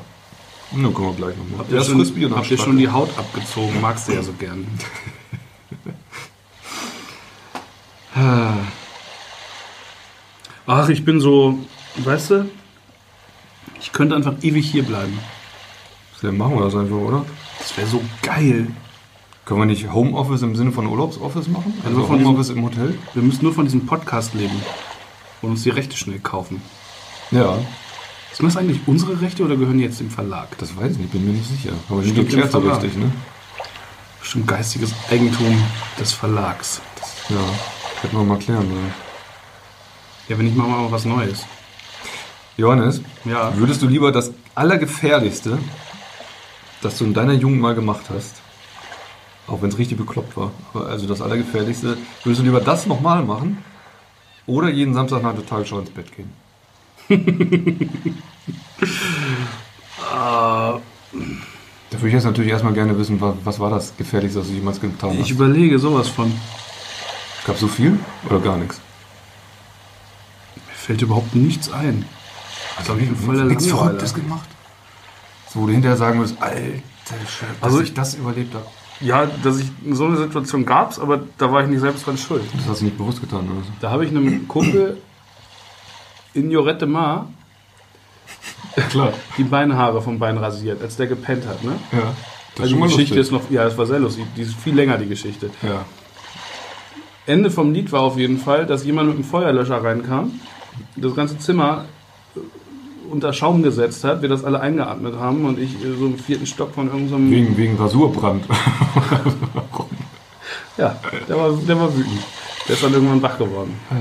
Na, 0.71 0.89
kommen 0.89 1.09
wir 1.09 1.13
gleich 1.13 1.37
nochmal. 1.37 1.59
Habt 1.59 1.71
ihr, 1.71 1.83
schon, 1.83 2.35
habt 2.35 2.49
ihr 2.49 2.57
schon 2.57 2.77
die 2.77 2.89
Haut 2.89 3.09
abgezogen? 3.15 3.79
Magst 3.79 4.07
du 4.07 4.13
ja 4.13 4.23
so 4.23 4.33
gern. 4.33 4.65
Ach, 10.65 10.89
ich 10.89 11.05
bin 11.05 11.19
so, 11.19 11.59
weißt 11.97 12.31
du, 12.31 12.49
ich 13.79 13.91
könnte 13.91 14.15
einfach 14.15 14.33
ewig 14.41 14.71
hier 14.71 14.81
bleiben. 14.81 15.19
Dann 16.23 16.37
machen 16.37 16.55
wir 16.55 16.63
das 16.63 16.75
einfach, 16.75 16.95
oder? 16.95 17.23
Das 17.59 17.77
wäre 17.77 17.85
so 17.85 18.01
geil. 18.23 18.69
Können 19.45 19.59
wir 19.59 19.65
nicht 19.65 19.91
Homeoffice 19.91 20.41
im 20.41 20.55
Sinne 20.55 20.71
von 20.71 20.87
Urlaubsoffice 20.87 21.47
machen? 21.49 21.73
Also 21.85 22.01
diesem- 22.01 22.25
Homeoffice 22.25 22.49
im 22.49 22.63
Hotel? 22.63 22.97
Wir 23.13 23.23
müssen 23.23 23.43
nur 23.43 23.53
von 23.53 23.65
diesem 23.65 23.85
Podcast 23.85 24.33
leben 24.33 24.55
und 25.41 25.51
uns 25.51 25.63
die 25.63 25.69
Rechte 25.69 25.97
schnell 25.97 26.19
kaufen. 26.19 26.61
Ja, 27.31 27.57
Sind 28.33 28.47
das 28.47 28.57
eigentlich 28.57 28.79
unsere 28.87 29.21
Rechte 29.21 29.43
oder 29.43 29.55
gehören 29.55 29.77
die 29.77 29.83
jetzt 29.83 29.99
dem 29.99 30.09
Verlag? 30.09 30.57
das 30.57 30.75
weiß 30.75 30.93
ich 30.93 30.97
nicht, 30.97 31.11
bin 31.11 31.23
mir 31.25 31.33
nicht 31.33 31.47
sicher. 31.47 31.73
Aber 31.87 31.99
nicht 32.01 32.11
Stimmt, 32.13 32.29
geklärt 32.29 32.51
so 32.51 32.57
richtig, 32.59 32.95
ne? 32.97 33.11
Bestimmt 34.19 34.47
geistiges 34.47 34.91
Eigentum 35.11 35.61
des 35.99 36.13
Verlags. 36.13 36.81
Ja, 37.29 37.35
hätten 38.01 38.17
wir 38.17 38.23
mal 38.23 38.39
klären 38.39 38.67
sollen. 38.67 38.93
Ja, 40.29 40.39
wenn 40.39 40.47
ich 40.47 40.55
mal 40.55 40.67
mal 40.67 40.91
was 40.91 41.05
Neues. 41.05 41.45
Johannes, 42.57 43.01
Ja. 43.25 43.55
würdest 43.57 43.81
du 43.83 43.87
lieber 43.87 44.11
das 44.11 44.31
Allergefährlichste, 44.55 45.59
das 46.81 46.97
du 46.97 47.05
in 47.05 47.13
deiner 47.13 47.33
Jugend 47.33 47.59
mal 47.61 47.75
gemacht 47.75 48.05
hast, 48.11 48.35
auch 49.47 49.61
wenn 49.61 49.69
es 49.69 49.77
richtig 49.77 49.97
bekloppt 49.97 50.35
war, 50.37 50.51
aber 50.73 50.87
also 50.87 51.05
das 51.07 51.21
Allergefährlichste, 51.21 51.97
würdest 52.23 52.39
du 52.41 52.45
lieber 52.45 52.61
das 52.61 52.85
nochmal 52.87 53.23
machen 53.23 53.57
oder 54.45 54.69
jeden 54.69 54.93
Samstag 54.93 55.21
nach 55.23 55.33
der 55.35 55.45
Tagesschau 55.45 55.79
ins 55.79 55.89
Bett 55.89 56.07
gehen? 56.15 56.29
Da 61.89 61.99
würde 61.99 62.07
ich 62.07 62.13
jetzt 62.13 62.23
natürlich 62.23 62.51
erstmal 62.51 62.73
gerne 62.73 62.97
wissen, 62.97 63.21
wa- 63.21 63.35
was 63.43 63.59
war 63.59 63.69
das 63.69 63.95
Gefährlichste, 63.97 64.39
was 64.39 64.47
du 64.47 64.53
jemals 64.53 64.81
getan 64.81 65.11
hast? 65.11 65.19
Ich 65.19 65.31
überlege 65.31 65.77
sowas 65.79 66.07
von. 66.07 66.31
Gab 67.45 67.57
so 67.57 67.67
viel 67.67 67.99
oder 68.29 68.39
gar 68.39 68.57
nichts? 68.57 68.79
Mir 70.55 70.73
fällt 70.75 71.01
überhaupt 71.01 71.35
nichts 71.35 71.71
ein. 71.71 72.05
Also 72.77 72.93
ich 72.95 73.07
bin 73.07 73.15
voll 73.15 73.35
der 73.35 73.45
nichts. 73.45 73.67
Verrücktes 73.67 74.13
gemacht. 74.13 74.49
So, 75.53 75.61
wo 75.61 75.67
du 75.67 75.73
hinterher 75.73 75.97
sagen 75.97 76.19
würdest, 76.19 76.41
alter 76.41 76.55
Scheiße, 77.09 77.45
dass 77.59 77.63
Also 77.63 77.81
ich 77.81 77.89
ich- 77.89 77.93
das 77.93 78.15
überlebt 78.15 78.53
habe. 78.55 78.65
Ja, 79.01 79.27
dass 79.43 79.59
ich 79.59 79.67
so 79.91 80.05
eine 80.05 80.17
Situation 80.17 80.65
gab's, 80.65 80.99
aber 80.99 81.21
da 81.37 81.51
war 81.51 81.63
ich 81.63 81.69
nicht 81.69 81.81
selbst 81.81 82.05
dran 82.05 82.17
schuld. 82.17 82.43
Das 82.55 82.67
hast 82.67 82.81
du 82.81 82.85
nicht 82.85 82.97
bewusst 82.97 83.19
getan, 83.21 83.49
oder? 83.51 83.61
so? 83.61 83.71
Da 83.81 83.91
habe 83.91 84.05
ich 84.05 84.11
einem 84.11 84.47
Kumpel 84.47 84.97
in 86.33 86.49
Jorette 86.51 86.85
Mar 86.85 87.27
Klar. 88.89 89.13
die 89.37 89.43
Beinhaare 89.43 90.01
vom 90.01 90.19
Bein 90.19 90.37
rasiert, 90.37 90.81
als 90.81 90.95
der 90.95 91.07
gepennt 91.07 91.45
hat. 91.45 91.63
Ne? 91.63 91.73
Ja. 91.91 92.13
Das 92.55 92.65
Also 92.65 92.75
die 92.75 92.81
Geschichte 92.81 93.19
ist 93.19 93.31
noch, 93.31 93.49
ja, 93.49 93.63
das 93.65 93.77
war 93.77 93.85
sehr 93.85 93.99
lustig. 93.99 94.25
Die 94.37 94.41
ist 94.41 94.55
viel 94.55 94.75
länger, 94.75 94.97
die 94.97 95.07
Geschichte. 95.07 95.49
Ja. 95.61 95.85
Ende 97.25 97.49
vom 97.49 97.73
Lied 97.73 97.91
war 97.91 98.01
auf 98.01 98.17
jeden 98.17 98.37
Fall, 98.37 98.65
dass 98.65 98.83
jemand 98.83 99.09
mit 99.09 99.15
einem 99.17 99.25
Feuerlöscher 99.25 99.83
reinkam, 99.83 100.39
das 100.95 101.15
ganze 101.15 101.37
Zimmer 101.39 101.85
unter 103.09 103.33
Schaum 103.33 103.63
gesetzt 103.63 104.03
hat, 104.03 104.21
wir 104.21 104.29
das 104.29 104.43
alle 104.43 104.59
eingeatmet 104.59 105.15
haben 105.17 105.45
und 105.45 105.59
ich 105.59 105.75
äh, 105.83 105.95
so 105.97 106.05
im 106.07 106.17
vierten 106.17 106.45
Stock 106.45 106.73
von 106.73 106.87
irgendeinem. 106.87 107.29
Wegen, 107.31 107.57
wegen 107.57 107.75
Rasurbrand. 107.77 108.45
Ja, 110.77 110.95
der 111.29 111.37
war, 111.37 111.51
der 111.67 111.79
war 111.79 111.95
wütend. 111.95 112.19
Der 112.67 112.75
ist 112.75 112.83
dann 112.83 112.93
irgendwann 112.93 113.21
wach 113.21 113.37
geworden. 113.37 113.75
Ja, 113.91 113.97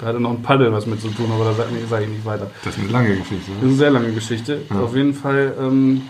Da 0.00 0.06
hatte 0.08 0.20
noch 0.20 0.30
ein 0.30 0.42
Paddel 0.42 0.72
was 0.72 0.86
mit 0.86 1.00
zu 1.00 1.08
tun, 1.08 1.26
aber 1.32 1.44
da 1.44 1.52
sage 1.54 1.68
sag 1.88 2.02
ich 2.02 2.08
nicht 2.08 2.24
weiter. 2.24 2.50
das 2.64 2.74
ist 2.76 2.80
eine 2.82 2.90
lange 2.90 3.16
Geschichte. 3.16 3.36
Das 3.36 3.54
ist 3.56 3.62
Ne? 3.62 3.68
eine 3.68 3.76
sehr 3.76 3.90
lange 3.90 4.12
Geschichte. 4.12 4.60
Auf 4.70 4.96
jeden 4.96 5.14
Fall 5.14 5.54
ähm, 5.60 6.02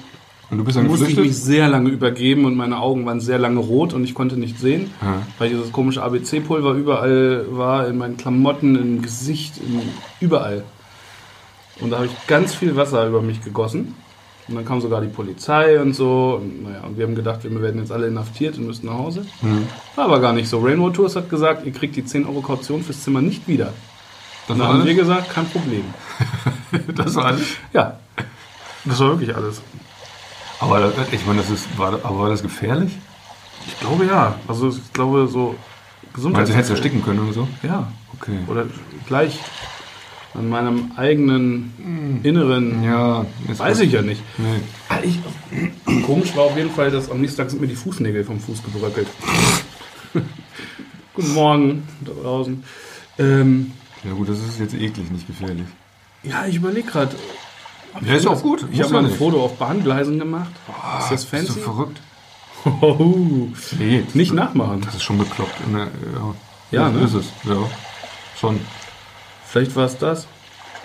Und 0.50 0.58
du 0.58 0.64
bist 0.64 0.78
dann 0.78 0.86
musste 0.86 1.04
ich 1.04 1.08
mich 1.10 1.16
geflüchtet? 1.16 1.44
sehr 1.44 1.68
lange 1.68 1.90
übergeben 1.90 2.46
und 2.46 2.56
meine 2.56 2.78
Augen 2.80 3.04
waren 3.04 3.20
sehr 3.20 3.38
lange 3.38 3.60
rot 3.60 3.92
und 3.92 4.02
ich 4.04 4.14
konnte 4.14 4.38
nicht 4.38 4.58
sehen, 4.58 4.90
Ja. 5.02 5.22
weil 5.38 5.50
dieses 5.50 5.72
komische 5.72 6.02
ABC-Pulver 6.02 6.72
überall 6.72 7.44
war, 7.50 7.86
in 7.86 7.98
meinen 7.98 8.16
Klamotten, 8.16 8.76
im 8.76 9.02
Gesicht, 9.02 9.58
in, 9.58 9.82
überall. 10.20 10.64
Und 11.80 11.90
da 11.90 11.98
habe 11.98 12.06
ich 12.06 12.26
ganz 12.26 12.54
viel 12.54 12.76
Wasser 12.76 13.06
über 13.06 13.22
mich 13.22 13.42
gegossen. 13.42 13.94
Und 14.48 14.54
dann 14.54 14.64
kam 14.64 14.80
sogar 14.80 15.00
die 15.00 15.08
Polizei 15.08 15.80
und 15.80 15.92
so. 15.92 16.40
Und, 16.40 16.62
naja, 16.64 16.80
und 16.82 16.96
wir 16.96 17.06
haben 17.06 17.14
gedacht, 17.14 17.44
wir 17.44 17.62
werden 17.62 17.80
jetzt 17.80 17.92
alle 17.92 18.06
inhaftiert 18.06 18.56
und 18.56 18.66
müssen 18.66 18.86
nach 18.86 18.94
Hause. 18.94 19.26
War 19.94 20.06
aber 20.06 20.20
gar 20.20 20.32
nicht 20.32 20.48
so. 20.48 20.60
Rainbow 20.60 20.90
Tours 20.90 21.16
hat 21.16 21.28
gesagt, 21.28 21.66
ihr 21.66 21.72
kriegt 21.72 21.96
die 21.96 22.04
10 22.04 22.26
Euro 22.26 22.40
Kaution 22.40 22.82
fürs 22.82 23.02
Zimmer 23.02 23.20
nicht 23.20 23.46
wieder. 23.46 23.74
Dann 24.48 24.62
haben 24.62 24.84
wir 24.84 24.94
gesagt, 24.94 25.30
kein 25.30 25.48
Problem. 25.48 25.84
Das 26.94 27.14
war 27.14 27.26
alles? 27.26 27.56
Ja, 27.72 27.98
das 28.84 29.00
war 29.00 29.08
wirklich 29.08 29.34
alles. 29.34 29.62
Aber 30.60 30.80
das, 30.80 30.92
ich 31.12 31.24
meine, 31.24 31.40
das 31.40 31.48
ist, 31.48 31.78
war, 31.78 31.94
aber 31.94 32.18
war 32.18 32.28
das 32.28 32.42
gefährlich? 32.42 32.92
Ich 33.66 33.80
glaube 33.80 34.04
ja. 34.04 34.34
Also 34.46 34.68
ich 34.68 34.92
glaube 34.92 35.28
so 35.28 35.54
Gesundheit. 36.12 36.40
Meinst 36.40 36.52
du, 36.52 36.56
hättest 36.56 36.70
ersticken 36.72 37.02
können 37.02 37.20
oder 37.20 37.32
so? 37.32 37.48
Ja. 37.62 37.90
Okay. 38.20 38.38
Oder 38.48 38.66
gleich 39.06 39.38
an 40.34 40.48
meinem 40.48 40.92
eigenen 40.96 42.20
Inneren. 42.22 42.82
Ja, 42.84 43.26
Weiß 43.56 43.80
ich 43.80 43.92
ja 43.92 44.02
nicht. 44.02 44.22
Nee. 44.38 44.60
Ah, 44.88 44.98
Ich, 45.02 45.18
komisch 46.06 46.36
war 46.36 46.44
auf 46.44 46.56
jeden 46.56 46.70
Fall, 46.70 46.90
dass 46.90 47.10
am 47.10 47.20
nächsten 47.20 47.38
Tag 47.38 47.50
sind 47.50 47.60
mir 47.60 47.66
die 47.68 47.74
Fußnägel 47.76 48.24
vom 48.24 48.38
Fuß 48.38 48.62
gebröckelt. 48.62 49.08
Guten 51.14 51.34
Morgen 51.34 51.88
da 52.00 52.12
draußen. 52.22 52.62
Ähm, 53.18 53.72
Ja 54.04 54.12
gut, 54.12 54.28
das 54.28 54.38
ist 54.38 54.60
jetzt 54.60 54.74
eklig, 54.74 55.10
nicht 55.10 55.26
gefährlich. 55.26 55.66
ja, 56.22 56.46
ich 56.46 56.56
überlege 56.56 56.88
gerade. 56.88 57.16
Ja, 58.02 58.14
ist 58.14 58.26
auch 58.26 58.42
gut. 58.42 58.64
Ich 58.70 58.80
habe 58.80 58.88
ja 58.90 58.94
mal 58.94 58.98
ein 59.00 59.06
nicht. 59.06 59.16
Foto 59.18 59.42
auf 59.44 59.56
Bahngleisen 59.58 60.18
gemacht. 60.18 60.50
ist 61.00 61.10
das 61.10 61.24
Bist 61.24 61.28
fancy? 61.30 61.54
du 61.54 61.60
verrückt? 61.60 62.00
Oh, 62.64 63.46
Nee, 63.78 64.02
nicht 64.14 64.32
nachmachen. 64.34 64.80
Das 64.84 64.96
ist 64.96 65.04
schon 65.04 65.16
bekloppt. 65.16 65.66
Ne, 65.68 65.86
Ja, 66.72 66.82
Ja, 66.82 66.88
ne? 66.90 67.04
ist 67.04 67.14
es. 67.14 67.26
Ja, 67.44 67.56
schon. 68.38 68.58
Vielleicht 69.48 69.74
war 69.76 69.86
es 69.86 69.96
das. 69.96 70.26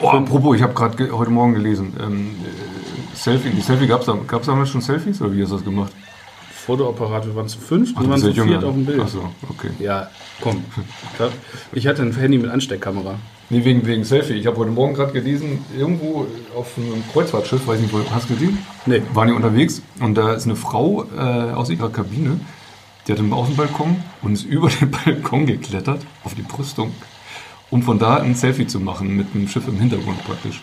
Oh, 0.02 0.08
apropos, 0.08 0.56
ich 0.56 0.64
habe 0.64 0.74
gerade 0.74 0.96
ge 0.96 1.12
heute 1.12 1.32
Morgen 1.32 1.54
gelesen. 1.54 1.94
Ähm, 2.02 2.36
äh, 2.46 3.16
Selfie, 3.16 3.50
die 3.50 3.62
Selfie 3.62 3.88
gab 3.88 4.00
es 4.00 4.06
da, 4.06 4.18
gab's 4.26 4.46
damals 4.46 4.70
schon 4.70 4.80
Selfies 4.80 5.22
oder 5.22 5.34
wie 5.34 5.44
hast 5.44 5.52
du 5.52 5.56
das 5.56 5.66
gemacht? 5.66 5.92
Fotoapparat, 6.50 7.26
wir 7.26 7.36
waren 7.36 7.50
zu 7.50 7.60
fünf, 7.60 7.94
du 7.94 8.08
waren 8.08 8.18
zu 8.18 8.34
viert 8.34 8.38
jünger. 8.48 8.66
auf 8.66 8.74
dem 8.74 8.86
Bild. 8.86 9.02
Ach 9.04 9.10
so, 9.10 9.30
okay. 9.50 9.72
Ja, 9.80 10.10
komm. 10.40 10.64
Ich 11.74 11.88
hatte 11.88 12.04
ein 12.04 12.16
Handy 12.16 12.38
mit 12.38 12.50
Ansteckkamera. 12.50 13.16
Nee, 13.50 13.66
wegen, 13.66 13.86
wegen 13.86 14.06
Selfie. 14.06 14.36
Ich 14.36 14.48
habe 14.48 14.56
heute 14.58 14.72
Morgen 14.72 14.94
gerade 14.94 15.12
gelesen, 15.12 15.60
irgendwo 15.78 16.26
auf 16.56 16.78
einem 16.78 17.04
Kreuzfahrtschiff, 17.12 17.68
weiß 17.68 17.82
nicht, 17.82 17.94
wo, 17.94 18.00
hast 18.12 18.30
du 18.30 18.36
gesehen? 18.36 18.58
Nee. 18.86 19.02
Waren 19.14 19.28
die 19.28 19.34
unterwegs 19.34 19.82
und 20.00 20.16
da 20.16 20.34
ist 20.34 20.46
eine 20.46 20.56
Frau 20.56 21.04
äh, 21.18 21.52
aus 21.52 21.70
ihrer 21.70 21.90
Kabine, 21.90 22.40
die 23.08 23.12
hat 23.12 23.20
einen 23.20 23.34
Außenbalkon 23.34 24.02
und 24.22 24.34
ist 24.34 24.46
über 24.46 24.70
den 24.70 24.90
Balkon 24.90 25.46
geklettert, 25.46 26.00
auf 26.24 26.34
die 26.34 26.44
Brüstung, 26.44 26.94
um 27.74 27.82
von 27.82 27.98
da 27.98 28.18
ein 28.18 28.36
Selfie 28.36 28.68
zu 28.68 28.80
machen 28.80 29.18
mit 29.18 29.34
einem 29.34 29.48
Schiff 29.48 29.68
im 29.68 29.80
Hintergrund 29.80 30.24
praktisch. 30.26 30.62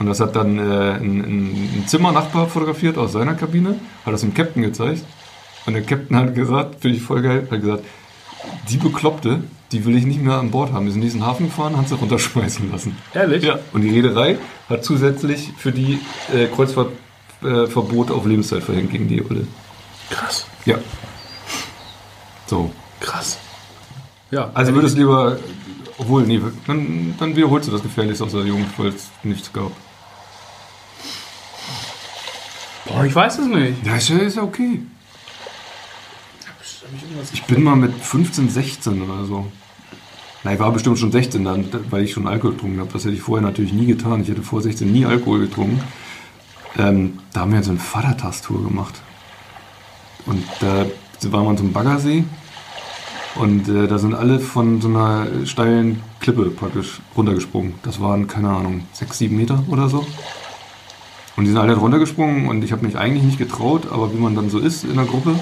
Und 0.00 0.06
das 0.06 0.18
hat 0.18 0.34
dann 0.34 0.58
äh, 0.58 0.94
ein, 0.94 1.20
ein, 1.20 1.84
Zimmernachbar 1.86 2.48
fotografiert 2.48 2.98
aus 2.98 3.12
seiner 3.12 3.34
Kabine, 3.34 3.76
hat 4.04 4.12
das 4.12 4.22
dem 4.22 4.34
Captain 4.34 4.60
gezeigt. 4.60 5.04
Und 5.66 5.74
der 5.74 5.82
Captain 5.82 6.16
hat 6.16 6.34
gesagt, 6.34 6.80
finde 6.80 6.96
ich 6.96 7.02
voll 7.04 7.22
geil, 7.22 7.46
hat 7.48 7.60
gesagt, 7.60 7.84
die 8.68 8.76
Bekloppte, 8.76 9.44
die 9.70 9.84
will 9.84 9.94
ich 9.94 10.04
nicht 10.04 10.20
mehr 10.20 10.34
an 10.34 10.50
Bord 10.50 10.72
haben. 10.72 10.86
Wir 10.86 10.92
sind 10.92 11.02
in 11.02 11.06
diesen 11.06 11.24
Hafen 11.24 11.46
gefahren, 11.46 11.76
haben 11.76 11.86
sie 11.86 11.94
runterschmeißen 11.94 12.72
lassen. 12.72 12.96
Ehrlich? 13.14 13.44
Ja. 13.44 13.60
Und 13.72 13.82
die 13.82 13.90
Reederei 13.90 14.36
hat 14.68 14.84
zusätzlich 14.84 15.52
für 15.56 15.70
die 15.70 16.00
äh, 16.34 16.46
Kreuzfahrtverbot 16.46 18.10
auf 18.10 18.26
Lebenszeit 18.26 18.64
verhängt 18.64 18.90
gegen 18.90 19.06
die 19.06 19.24
Olle. 19.24 19.46
Krass. 20.10 20.44
Ja. 20.64 20.78
So. 22.48 22.72
Krass. 22.98 23.38
Ja, 24.32 24.50
Also 24.54 24.74
würdest 24.74 24.96
du 24.96 25.00
lieber, 25.00 25.36
obwohl, 26.02 26.24
nee, 26.24 26.40
dann, 26.66 27.14
dann 27.18 27.36
wiederholst 27.36 27.68
du 27.68 27.72
das 27.72 27.82
Gefährlichste 27.82 28.24
aus 28.24 28.32
der 28.32 28.44
Jugend, 28.44 28.66
weil 28.76 28.88
es 28.88 29.10
nichts 29.22 29.52
gab. 29.52 29.70
Boah, 32.84 33.04
ich 33.04 33.14
weiß 33.14 33.38
es 33.38 33.46
nicht. 33.46 33.86
Ja, 33.86 33.96
ist 33.96 34.08
ja, 34.08 34.18
ist 34.18 34.36
ja 34.36 34.42
okay. 34.42 34.80
Ich 37.32 37.44
bin 37.44 37.62
mal 37.62 37.76
mit 37.76 37.94
15, 37.94 38.50
16 38.50 39.02
oder 39.02 39.24
so. 39.24 39.46
Nein, 40.44 40.54
ich 40.54 40.60
war 40.60 40.72
bestimmt 40.72 40.98
schon 40.98 41.12
16 41.12 41.44
dann, 41.44 41.68
weil 41.90 42.02
ich 42.02 42.12
schon 42.12 42.26
Alkohol 42.26 42.54
getrunken 42.54 42.80
habe. 42.80 42.92
Das 42.92 43.04
hätte 43.04 43.14
ich 43.14 43.22
vorher 43.22 43.46
natürlich 43.46 43.72
nie 43.72 43.86
getan. 43.86 44.22
Ich 44.22 44.28
hätte 44.28 44.42
vor 44.42 44.60
16 44.60 44.90
nie 44.90 45.06
Alkohol 45.06 45.40
getrunken. 45.40 45.80
Ähm, 46.76 47.20
da 47.32 47.40
haben 47.40 47.52
wir 47.52 47.62
so 47.62 47.70
eine 47.70 47.78
Vatertagstour 47.78 48.64
gemacht. 48.64 49.00
Und 50.26 50.44
da 50.60 50.86
waren 51.30 51.44
wir 51.44 51.50
an 51.50 51.56
so 51.56 51.62
einem 51.62 51.72
Baggersee. 51.72 52.24
Und 53.34 53.68
äh, 53.68 53.86
da 53.88 53.98
sind 53.98 54.14
alle 54.14 54.40
von 54.40 54.80
so 54.80 54.88
einer 54.88 55.26
steilen 55.46 56.02
Klippe 56.20 56.50
praktisch 56.50 57.00
runtergesprungen. 57.16 57.74
Das 57.82 58.00
waren, 58.00 58.26
keine 58.26 58.50
Ahnung, 58.50 58.82
6, 58.92 59.18
7 59.18 59.36
Meter 59.36 59.62
oder 59.68 59.88
so. 59.88 60.06
Und 61.36 61.44
die 61.44 61.50
sind 61.50 61.58
alle 61.58 61.74
runtergesprungen 61.74 62.48
und 62.48 62.62
ich 62.62 62.72
habe 62.72 62.84
mich 62.84 62.98
eigentlich 62.98 63.24
nicht 63.24 63.38
getraut, 63.38 63.90
aber 63.90 64.12
wie 64.12 64.18
man 64.18 64.34
dann 64.34 64.50
so 64.50 64.58
ist 64.58 64.84
in 64.84 64.96
der 64.96 65.06
Gruppe 65.06 65.34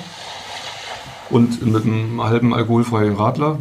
und 1.31 1.67
mit 1.67 1.85
einem 1.85 2.23
halben 2.23 2.55
alkoholfreien 2.55 3.17
Radler, 3.17 3.59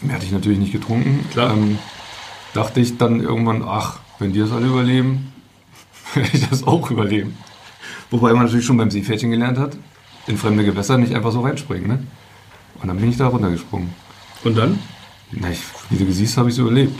mehr 0.00 0.14
hatte 0.14 0.24
ich 0.24 0.32
natürlich 0.32 0.58
nicht 0.58 0.72
getrunken. 0.72 1.24
Ähm, 1.36 1.78
dachte 2.54 2.80
ich 2.80 2.96
dann 2.96 3.20
irgendwann, 3.20 3.62
ach, 3.66 3.98
wenn 4.18 4.32
die 4.32 4.40
das 4.40 4.52
alle 4.52 4.66
überleben, 4.66 5.32
werde 6.14 6.30
ich 6.32 6.48
das 6.48 6.64
auch 6.64 6.90
überleben. 6.90 7.36
Wobei 8.10 8.32
man 8.34 8.44
natürlich 8.44 8.66
schon 8.66 8.76
beim 8.76 8.90
Seepferdchen 8.90 9.30
gelernt 9.30 9.58
hat, 9.58 9.76
in 10.26 10.36
fremde 10.36 10.64
Gewässer 10.64 10.98
nicht 10.98 11.14
einfach 11.14 11.32
so 11.32 11.40
reinspringen. 11.40 11.88
Ne? 11.88 12.06
Und 12.82 12.88
dann 12.88 12.98
bin 12.98 13.10
ich 13.10 13.16
da 13.16 13.28
runtergesprungen. 13.28 13.94
Und 14.44 14.58
dann? 14.58 14.78
Na, 15.30 15.50
ich, 15.50 15.60
wie 15.90 16.04
du 16.04 16.12
siehst, 16.12 16.36
habe 16.36 16.48
ich 16.48 16.56
es 16.56 16.58
überlebt. 16.58 16.98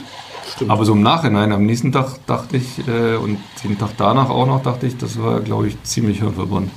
Stimmt. 0.55 0.71
Aber 0.71 0.85
so 0.85 0.93
im 0.93 1.01
Nachhinein, 1.01 1.51
am 1.51 1.65
nächsten 1.65 1.91
Tag 1.91 2.25
dachte 2.25 2.57
ich, 2.57 2.87
äh, 2.87 3.15
und 3.15 3.37
den 3.63 3.77
Tag 3.77 3.91
danach 3.97 4.29
auch 4.29 4.45
noch, 4.45 4.63
dachte 4.63 4.87
ich, 4.87 4.97
das 4.97 5.21
war, 5.21 5.41
glaube 5.41 5.67
ich, 5.67 5.81
ziemlich 5.83 6.19
hirnverbrannt. 6.19 6.71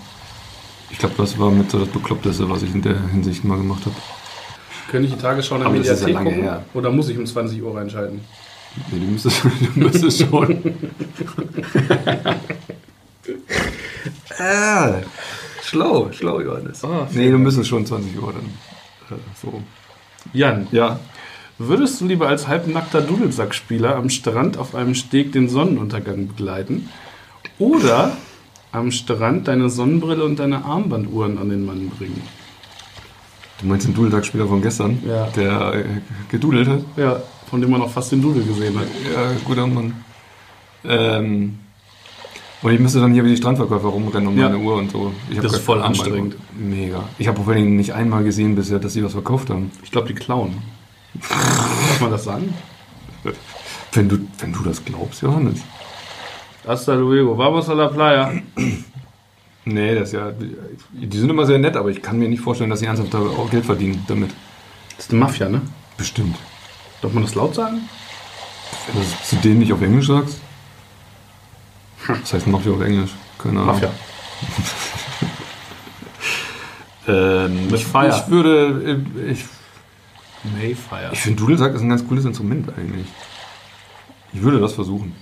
Ich 0.91 0.99
glaube, 0.99 1.15
das 1.19 1.39
war 1.39 1.51
mit 1.51 1.71
so 1.71 1.79
das 1.79 1.89
Bekloppteste, 1.89 2.49
was 2.49 2.63
ich 2.63 2.75
in 2.75 2.83
der 2.83 3.09
Hinsicht 3.09 3.45
mal 3.45 3.59
gemacht 3.59 3.85
habe. 3.87 3.97
Könnte 4.91 5.09
ich 5.09 5.15
die 5.15 5.21
Tagesschau 5.21 5.57
in 5.57 5.63
der 5.63 5.71
ja 5.71 5.77
Mediathek 5.77 6.15
lange 6.15 6.31
gucken? 6.31 6.43
her. 6.45 6.65
Oder 6.75 6.91
muss 6.91 7.09
ich 7.09 7.19
um 7.19 7.27
20 7.27 7.63
Uhr 7.63 7.77
reinschalten? 7.77 8.21
Nee, 8.91 9.01
du 9.01 9.07
müsstest, 9.07 9.43
du 9.45 9.81
müsstest 9.81 10.21
schon. 10.21 10.63
ah, 14.39 14.95
schlau, 15.63 16.13
schlau, 16.13 16.41
Johannes. 16.41 16.85
Ah, 16.85 17.09
nee, 17.13 17.31
du 17.31 17.39
müsstest 17.39 17.69
schon 17.69 17.85
20 17.85 18.23
Uhr 18.23 18.33
dann. 18.33 18.75
So. 19.41 19.63
Jan, 20.33 20.67
Ja, 20.73 20.99
würdest 21.59 22.01
du 22.01 22.07
lieber 22.07 22.29
als 22.29 22.49
halbnackter 22.49 23.00
Dudelsackspieler 23.00 23.97
am 23.97 24.11
Strand 24.11 24.59
auf 24.59 24.75
einem 24.75 24.95
Steg 24.95 25.33
den 25.33 25.49
Sonnenuntergang 25.49 26.28
begleiten 26.28 26.89
oder 27.59 28.17
am 28.73 28.91
Strand 28.91 29.49
deine 29.49 29.71
Sonnenbrille 29.71 30.25
und 30.25 30.39
deine 30.39 30.65
Armbanduhren 30.65 31.39
an 31.39 31.49
den 31.49 31.65
Mann 31.65 31.89
bringen? 31.91 32.23
du 33.61 33.67
meinst 33.69 33.87
den 33.87 33.95
Dudelsackspieler 33.95 34.47
von 34.47 34.61
gestern, 34.61 35.02
Ja. 35.07 35.26
der 35.28 35.73
äh, 35.75 35.85
gedudelt 36.30 36.69
hat? 36.69 36.80
Ja, 36.97 37.23
von 37.49 37.61
dem 37.63 37.71
man 37.71 37.80
auch 37.80 37.91
fast 37.91 38.13
den 38.13 38.21
Dudel 38.21 38.45
gesehen 38.45 38.78
hat. 38.78 38.87
Ja, 39.15 39.33
guter 39.45 39.67
Mann. 39.67 40.04
Ähm, 40.85 41.59
und 42.67 42.73
ich 42.73 42.81
müsste 42.81 42.99
dann 43.00 43.13
hier 43.15 43.25
wie 43.25 43.29
die 43.29 43.37
Strandverkäufer 43.37 43.87
rumrennen 43.87 44.26
um 44.26 44.37
Ja. 44.37 44.49
meine 44.49 44.59
Uhr 44.61 44.75
und 44.75 44.91
so. 44.91 45.13
Das 45.41 45.52
ist 45.52 45.59
voll 45.61 45.81
anstrengend. 45.81 46.35
Mega. 46.59 47.05
Ich 47.17 47.29
habe 47.29 47.41
vor 47.41 47.52
allen 47.52 47.63
Dingen 47.63 47.76
nicht 47.76 47.95
einmal 47.95 48.25
gesehen 48.25 48.57
bisher, 48.57 48.81
dass 48.81 48.93
sie 48.93 49.05
was 49.05 49.13
verkauft 49.13 49.50
haben. 49.50 49.71
Ich 49.85 49.93
glaube, 49.93 50.09
die 50.09 50.15
klauen. 50.15 50.57
Darf 51.29 52.00
man 52.00 52.11
das 52.11 52.25
sagen? 52.25 52.52
Wenn 53.93 54.09
du, 54.09 54.19
wenn 54.41 54.52
du 54.52 54.65
das 54.65 54.85
glaubst, 54.85 55.23
Johannes. 55.23 55.61
Hasta 56.67 56.95
luego. 56.95 57.39
Vamos 57.39 57.69
a 57.69 57.73
la 57.75 57.87
playa. 57.87 58.33
Nee, 59.69 59.97
das 59.97 60.11
ist 60.11 60.13
ja. 60.15 60.31
Die 60.93 61.19
sind 61.19 61.29
immer 61.29 61.45
sehr 61.45 61.59
nett, 61.59 61.76
aber 61.76 61.89
ich 61.91 62.00
kann 62.00 62.21
mir 62.21 62.29
nicht 62.29 62.41
vorstellen, 62.41 62.71
dass 62.71 62.79
sie 62.79 62.87
ernsthaft 62.87 63.13
auch 63.17 63.50
Geld 63.50 63.65
verdienen 63.65 64.05
damit. 64.07 64.31
Das 64.97 65.07
ist 65.07 65.11
eine 65.11 65.19
Mafia, 65.19 65.49
ne? 65.49 65.61
Bestimmt. 65.97 66.37
Darf 67.02 67.13
man 67.13 67.25
das 67.25 67.35
laut 67.35 67.57
sagen? 67.57 67.81
Wenn 68.87 69.00
du 69.02 69.07
es 69.09 69.29
zu 69.29 69.35
denen 69.37 69.59
nicht 69.59 69.73
auf 69.73 69.83
Englisch 69.83 70.07
sagst. 70.07 70.41
Was 72.23 72.32
heißt 72.32 72.47
Mafia 72.47 72.73
auf 72.73 72.80
Englisch? 72.80 73.10
Keine 73.38 73.60
Ahnung. 73.60 73.66
Mafia. 73.75 73.90
Ähm, 77.08 77.69
ich, 77.73 77.84
ich 77.86 78.28
würde. 78.28 78.99
äh, 79.16 79.30
Ich, 79.30 79.45
Mayfire. 80.42 81.10
ich 81.12 81.21
finde, 81.21 81.38
Dudelsack 81.40 81.75
ist 81.75 81.82
ein 81.82 81.88
ganz 81.88 82.06
cooles 82.06 82.25
Instrument 82.25 82.69
eigentlich. 82.76 83.06
Ich 84.32 84.42
würde 84.42 84.58
das 84.60 84.73
versuchen. 84.73 85.14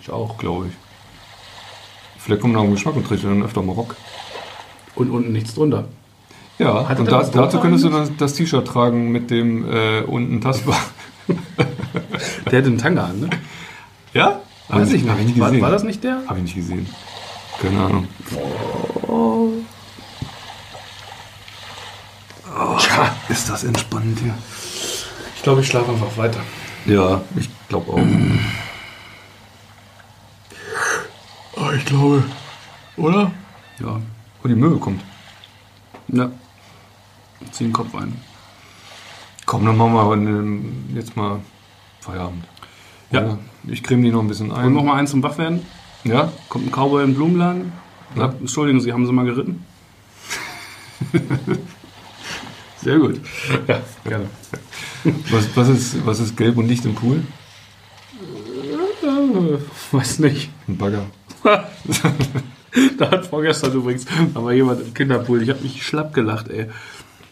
Ich 0.00 0.10
auch. 0.10 0.36
glaube 0.38 0.66
ich. 0.66 0.72
Vielleicht 2.18 2.42
kommt 2.42 2.56
auf 2.56 2.64
den 2.64 2.72
Geschmack 2.74 2.96
und 2.96 3.06
trägt 3.06 3.22
dann 3.24 3.42
öfter 3.42 3.62
mal 3.62 3.72
Rock. 3.74 3.94
Und 4.96 5.10
unten 5.10 5.32
nichts 5.32 5.54
drunter. 5.54 5.84
Ja, 6.58 6.88
Hat 6.88 6.98
und 6.98 7.06
da, 7.10 7.18
dazu 7.18 7.32
drunter 7.32 7.58
könntest 7.60 7.84
du 7.84 7.88
eigentlich? 7.88 8.08
das, 8.10 8.16
das 8.30 8.34
T-Shirt 8.34 8.66
tragen 8.66 9.10
mit 9.12 9.30
dem 9.30 9.70
äh, 9.70 10.00
unten 10.02 10.40
tastbar. 10.40 10.78
Der 12.50 12.58
hat 12.58 12.66
einen 12.66 12.78
Tanga 12.78 13.04
an, 13.06 13.20
ne? 13.20 13.30
Ja? 14.14 14.40
Weiß 14.68 14.92
ich 14.92 15.06
Hab 15.08 15.18
ich 15.18 15.24
nicht. 15.26 15.36
nicht 15.36 15.40
War, 15.40 15.48
gesehen. 15.50 15.62
war 15.62 15.70
das 15.70 15.82
nicht 15.84 16.02
der? 16.04 16.22
Habe 16.26 16.38
ich 16.38 16.44
nicht 16.44 16.54
gesehen. 16.56 16.86
Keine 17.60 17.78
Ahnung. 17.80 18.08
Oh, 19.06 19.50
ist 23.28 23.48
das 23.48 23.64
entspannend 23.64 24.18
hier. 24.20 24.34
Ich 25.36 25.42
glaube, 25.42 25.60
ich 25.60 25.66
schlafe 25.66 25.90
einfach 25.92 26.16
weiter. 26.16 26.40
Ja, 26.86 27.20
ich 27.36 27.48
glaube 27.68 27.92
auch. 27.92 28.00
Oh, 31.56 31.70
ich 31.76 31.84
glaube. 31.84 32.24
Oder? 32.96 33.30
Ja. 33.80 34.00
Oh, 34.42 34.48
die 34.48 34.54
Möwe 34.54 34.78
kommt. 34.78 35.02
Ja. 36.08 36.30
Zieh 37.52 37.64
den 37.64 37.72
Kopf 37.72 37.94
ein. 37.94 38.20
Komm, 39.46 39.66
dann 39.66 39.76
machen 39.76 39.94
wir 39.94 40.16
ne- 40.16 40.72
jetzt 40.94 41.16
mal 41.16 41.40
Feierabend. 42.00 42.44
Ja. 43.14 43.38
Ich 43.66 43.82
creme 43.82 44.02
die 44.02 44.10
noch 44.10 44.20
ein 44.20 44.28
bisschen 44.28 44.50
Und 44.50 44.56
ein. 44.58 44.72
noch 44.72 44.82
mal 44.84 44.96
eins 44.96 45.10
zum 45.10 45.22
Wachwerden. 45.22 45.60
Ja? 46.04 46.32
Kommt 46.48 46.66
ein 46.66 46.70
Cowboy 46.72 47.02
in 47.02 47.10
den 47.10 47.16
Blumenladen. 47.16 47.72
Ja. 48.14 48.22
Sagt, 48.22 48.40
Entschuldigen 48.40 48.80
Sie, 48.80 48.92
haben 48.92 49.06
Sie 49.06 49.12
mal 49.12 49.24
geritten? 49.24 49.64
Sehr 52.82 52.98
gut. 52.98 53.20
Ja, 53.66 53.80
gerne. 54.04 54.26
Was, 55.30 55.48
was, 55.56 55.68
ist, 55.68 56.06
was 56.06 56.20
ist 56.20 56.36
gelb 56.36 56.56
und 56.58 56.68
Licht 56.68 56.84
im 56.84 56.94
Pool? 56.94 57.22
Äh, 59.02 59.58
weiß 59.92 60.18
nicht. 60.20 60.50
Ein 60.68 60.76
Bagger. 60.76 61.06
Da 62.98 63.08
hat 63.08 63.26
vorgestern 63.26 63.72
übrigens, 63.72 64.04
war 64.34 64.52
jemand 64.52 64.80
im 64.80 64.92
Kinderpool, 64.94 65.40
ich 65.42 65.48
habe 65.50 65.60
mich 65.60 65.86
schlapp 65.86 66.12
gelacht, 66.12 66.48
ey. 66.48 66.66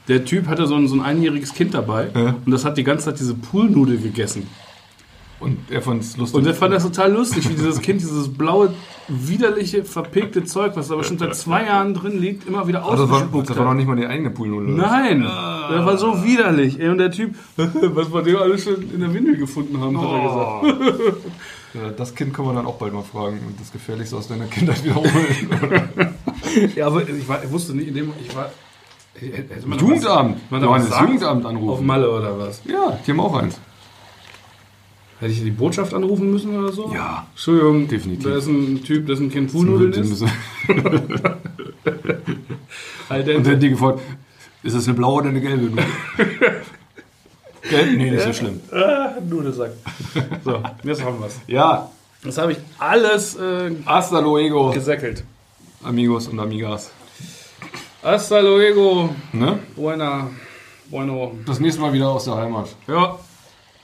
Der 0.06 0.24
Typ 0.24 0.46
hatte 0.46 0.68
so 0.68 0.76
ein, 0.76 0.86
so 0.86 0.94
ein 0.94 1.00
einjähriges 1.00 1.52
Kind 1.52 1.74
dabei 1.74 2.10
Ja. 2.14 2.36
und 2.46 2.52
das 2.52 2.64
hat 2.64 2.76
die 2.78 2.84
ganze 2.84 3.06
Zeit 3.06 3.18
diese 3.18 3.34
Poolnudel 3.34 3.98
gegessen. 3.98 4.46
Und 5.42 5.58
er 5.70 5.82
fand 5.82 6.02
es 6.02 6.16
lustig. 6.16 6.38
Und 6.38 6.46
er 6.46 6.54
fand 6.54 6.72
das 6.72 6.84
total 6.84 7.12
lustig, 7.12 7.48
wie 7.48 7.54
dieses 7.54 7.80
Kind 7.80 8.00
dieses 8.00 8.32
blaue, 8.32 8.72
widerliche, 9.08 9.84
verpegte 9.84 10.44
Zeug, 10.44 10.72
was 10.76 10.88
da 10.88 10.94
aber 10.94 11.04
schon 11.04 11.18
seit 11.18 11.34
zwei 11.34 11.64
Jahren 11.66 11.94
drin 11.94 12.20
liegt, 12.20 12.46
immer 12.46 12.68
wieder 12.68 12.78
das, 12.78 13.00
ausgespuckt 13.00 13.50
das 13.50 13.56
war 13.56 13.64
noch 13.64 13.70
hat. 13.72 13.76
nicht 13.78 13.88
mal 13.88 13.96
die 13.96 14.06
eigene 14.06 14.30
Poolnudel. 14.30 14.74
Nein, 14.74 15.22
das 15.22 15.84
war 15.84 15.96
so 15.96 16.24
widerlich. 16.24 16.78
Ey, 16.78 16.88
und 16.88 16.98
der 16.98 17.10
Typ, 17.10 17.34
was 17.56 18.12
wir 18.12 18.22
dem 18.22 18.36
alles 18.36 18.62
schon 18.62 18.90
in 18.92 19.00
der 19.00 19.12
Windel 19.12 19.36
gefunden 19.36 19.80
haben, 19.80 20.00
hat 20.00 20.08
er 20.08 20.22
gesagt. 20.22 20.82
Oh. 20.94 21.28
Ja, 21.74 21.88
das 21.88 22.14
Kind 22.14 22.34
kann 22.34 22.44
man 22.44 22.54
dann 22.54 22.66
auch 22.66 22.76
bald 22.76 22.92
mal 22.92 23.02
fragen 23.02 23.40
und 23.46 23.58
das 23.58 23.72
Gefährlichste 23.72 24.14
aus 24.14 24.28
deiner 24.28 24.44
Kindheit 24.44 24.84
wiederholen. 24.84 25.10
Ja, 26.76 26.88
aber 26.88 27.08
ich, 27.08 27.26
war, 27.26 27.42
ich 27.42 27.50
wusste 27.50 27.74
nicht, 27.74 27.88
in 27.88 27.94
dem 27.94 28.12
ich 28.20 28.36
war. 28.36 28.50
Jugendamt. 29.18 30.36
Was, 30.36 30.50
man 30.50 30.60
da 30.60 30.66
Johannes, 30.66 30.90
was 30.90 30.96
sagen? 30.96 31.12
Jugendamt 31.12 31.46
Auf 31.46 31.50
anrufen. 31.50 31.86
Malle 31.86 32.10
oder 32.10 32.38
was? 32.38 32.60
Ja, 32.66 32.98
die 33.06 33.10
haben 33.10 33.20
auch 33.20 33.34
eins. 33.34 33.58
Hätte 35.22 35.34
ich 35.34 35.42
die 35.44 35.52
Botschaft 35.52 35.94
anrufen 35.94 36.32
müssen 36.32 36.58
oder 36.58 36.72
so? 36.72 36.90
Ja. 36.92 37.28
Entschuldigung, 37.30 37.86
Definitiv. 37.86 38.24
Da 38.28 38.36
ist 38.38 38.48
ein 38.48 38.82
Typ, 38.82 39.06
dessen 39.06 39.30
Kind 39.30 39.52
Poolnudeln 39.52 39.92
ist. 40.02 40.20
Alter, 43.08 43.36
Und 43.36 43.46
dann 43.46 43.60
die 43.60 43.70
gefragt, 43.70 44.00
ist 44.64 44.74
das 44.76 44.86
eine 44.88 44.94
blaue 44.96 45.20
oder 45.20 45.28
eine 45.28 45.40
gelbe 45.40 45.62
Nudel? 45.70 45.84
Gelb? 47.70 47.96
Nee, 47.96 48.10
nicht 48.10 48.22
so 48.24 48.32
schlimm. 48.32 48.60
ah, 48.72 49.12
Nudelsack. 49.28 49.70
So, 50.44 50.60
jetzt 50.82 51.04
haben 51.04 51.20
wir's. 51.20 51.38
Ja, 51.46 51.88
Das 52.24 52.38
habe 52.38 52.52
ich 52.52 52.58
alles 52.80 53.36
äh, 53.36 53.70
Hasta 53.86 54.18
luego, 54.18 54.70
gesäckelt. 54.70 55.22
amigos 55.84 56.26
und 56.26 56.40
amigas. 56.40 56.90
Hasta 58.02 58.40
luego. 58.40 59.14
Ne? 59.32 59.60
Buena. 59.76 60.30
Bueno. 60.90 61.32
Das 61.46 61.60
nächste 61.60 61.80
Mal 61.80 61.92
wieder 61.92 62.08
aus 62.08 62.24
der 62.24 62.34
Heimat. 62.36 62.74
Ja. 62.88 63.18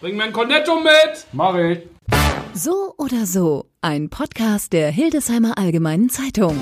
Bring 0.01 0.17
mir 0.17 0.25
ein 0.25 0.33
Cornetto 0.33 0.79
mit. 0.79 1.27
Mach 1.33 1.57
ich. 1.57 1.81
So 2.55 2.95
oder 2.99 3.27
so, 3.27 3.67
ein 3.81 4.11
Podcast 4.11 4.73
der 4.73 4.91
Hildesheimer 4.91 5.59
Allgemeinen 5.59 6.09
Zeitung. 6.09 6.61